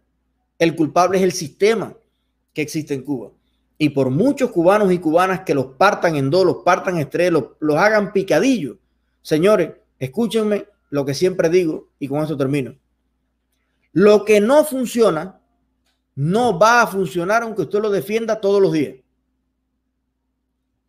El 0.57 0.75
culpable 0.75 1.17
es 1.17 1.23
el 1.23 1.31
sistema 1.31 1.95
que 2.53 2.61
existe 2.61 2.93
en 2.93 3.03
Cuba. 3.03 3.31
Y 3.77 3.89
por 3.89 4.09
muchos 4.09 4.51
cubanos 4.51 4.91
y 4.91 4.99
cubanas 4.99 5.41
que 5.41 5.53
los 5.53 5.67
partan 5.77 6.15
en 6.15 6.29
dos, 6.29 6.45
los 6.45 6.57
partan 6.57 6.97
en 6.97 7.09
tres, 7.09 7.31
los, 7.31 7.77
hagan 7.77 8.11
picadillos. 8.11 8.77
Señores, 9.21 9.71
escúchenme 9.97 10.65
lo 10.89 11.05
que 11.05 11.13
siempre 11.13 11.49
digo 11.49 11.89
y 11.97 12.07
con 12.07 12.21
esto 12.21 12.35
termino. 12.35 12.75
Lo 13.93 14.25
que 14.25 14.41
no 14.41 14.65
funciona 14.65 15.39
no 16.15 16.59
va 16.59 16.81
a 16.81 16.87
funcionar 16.87 17.43
aunque 17.43 17.61
usted 17.61 17.79
lo 17.79 17.89
defienda 17.89 18.41
todos 18.41 18.61
los 18.61 18.73
días. 18.73 18.95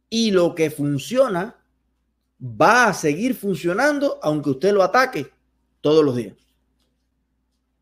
Y 0.09 0.33
lo 0.33 0.57
que 0.57 0.71
funciona 0.71 1.60
va 2.41 2.87
a 2.87 2.95
seguir 2.95 3.35
funcionando 3.35 4.19
aunque 4.23 4.51
usted 4.51 4.73
lo 4.73 4.83
ataque 4.83 5.31
todos 5.81 6.05
los 6.05 6.17
días. 6.17 6.35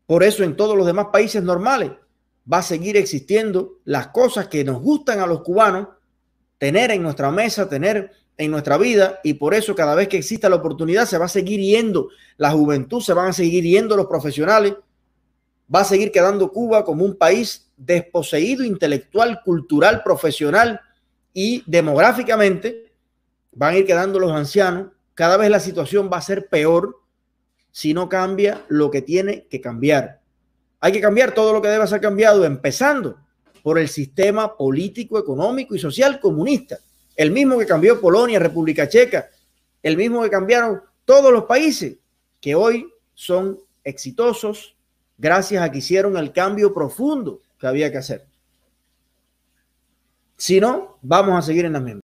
Por 0.05 0.23
eso 0.23 0.43
en 0.43 0.55
todos 0.55 0.75
los 0.75 0.85
demás 0.85 1.07
países 1.11 1.43
normales 1.43 1.91
va 2.51 2.57
a 2.57 2.63
seguir 2.63 2.97
existiendo 2.97 3.79
las 3.85 4.07
cosas 4.07 4.47
que 4.47 4.63
nos 4.63 4.81
gustan 4.81 5.19
a 5.19 5.27
los 5.27 5.41
cubanos 5.41 5.87
tener 6.57 6.91
en 6.91 7.03
nuestra 7.03 7.31
mesa, 7.31 7.69
tener 7.69 8.11
en 8.37 8.51
nuestra 8.51 8.77
vida 8.77 9.19
y 9.23 9.35
por 9.35 9.53
eso 9.53 9.75
cada 9.75 9.95
vez 9.95 10.07
que 10.07 10.17
exista 10.17 10.49
la 10.49 10.55
oportunidad 10.55 11.05
se 11.05 11.17
va 11.17 11.25
a 11.25 11.29
seguir 11.29 11.59
yendo 11.59 12.09
la 12.37 12.51
juventud, 12.51 13.01
se 13.01 13.13
van 13.13 13.27
a 13.27 13.33
seguir 13.33 13.63
yendo 13.63 13.95
los 13.95 14.07
profesionales, 14.07 14.75
va 15.73 15.81
a 15.81 15.85
seguir 15.85 16.11
quedando 16.11 16.51
Cuba 16.51 16.83
como 16.83 17.05
un 17.05 17.15
país 17.15 17.69
desposeído 17.77 18.63
intelectual, 18.63 19.41
cultural, 19.43 20.01
profesional 20.03 20.81
y 21.33 21.63
demográficamente 21.65 22.88
van 23.51 23.73
a 23.73 23.77
ir 23.77 23.85
quedando 23.85 24.19
los 24.19 24.31
ancianos, 24.31 24.87
cada 25.13 25.37
vez 25.37 25.49
la 25.49 25.59
situación 25.59 26.09
va 26.11 26.17
a 26.17 26.21
ser 26.21 26.47
peor 26.47 26.97
si 27.71 27.93
no 27.93 28.09
cambia 28.09 28.65
lo 28.67 28.89
que 28.89 29.01
tiene 29.01 29.45
que 29.49 29.61
cambiar. 29.61 30.21
Hay 30.79 30.91
que 30.91 31.01
cambiar 31.01 31.33
todo 31.33 31.53
lo 31.53 31.61
que 31.61 31.67
debe 31.67 31.85
ser 31.87 32.01
cambiado, 32.01 32.45
empezando 32.45 33.17
por 33.63 33.77
el 33.77 33.89
sistema 33.89 34.55
político, 34.55 35.19
económico 35.19 35.75
y 35.75 35.79
social 35.79 36.19
comunista, 36.19 36.77
el 37.15 37.31
mismo 37.31 37.59
que 37.59 37.65
cambió 37.65 37.99
Polonia, 37.99 38.39
República 38.39 38.87
Checa, 38.87 39.29
el 39.83 39.97
mismo 39.97 40.23
que 40.23 40.29
cambiaron 40.29 40.81
todos 41.03 41.31
los 41.31 41.43
países 41.43 41.97
que 42.39 42.55
hoy 42.55 42.87
son 43.13 43.59
exitosos 43.83 44.75
gracias 45.17 45.61
a 45.61 45.71
que 45.71 45.79
hicieron 45.79 46.15
el 46.17 46.31
cambio 46.31 46.73
profundo 46.73 47.41
que 47.59 47.67
había 47.67 47.91
que 47.91 47.97
hacer. 47.97 48.25
Si 50.37 50.61
no, 50.61 50.97
vamos 51.01 51.37
a 51.37 51.41
seguir 51.41 51.65
en 51.65 51.73
la 51.73 51.81
misma. 51.81 52.01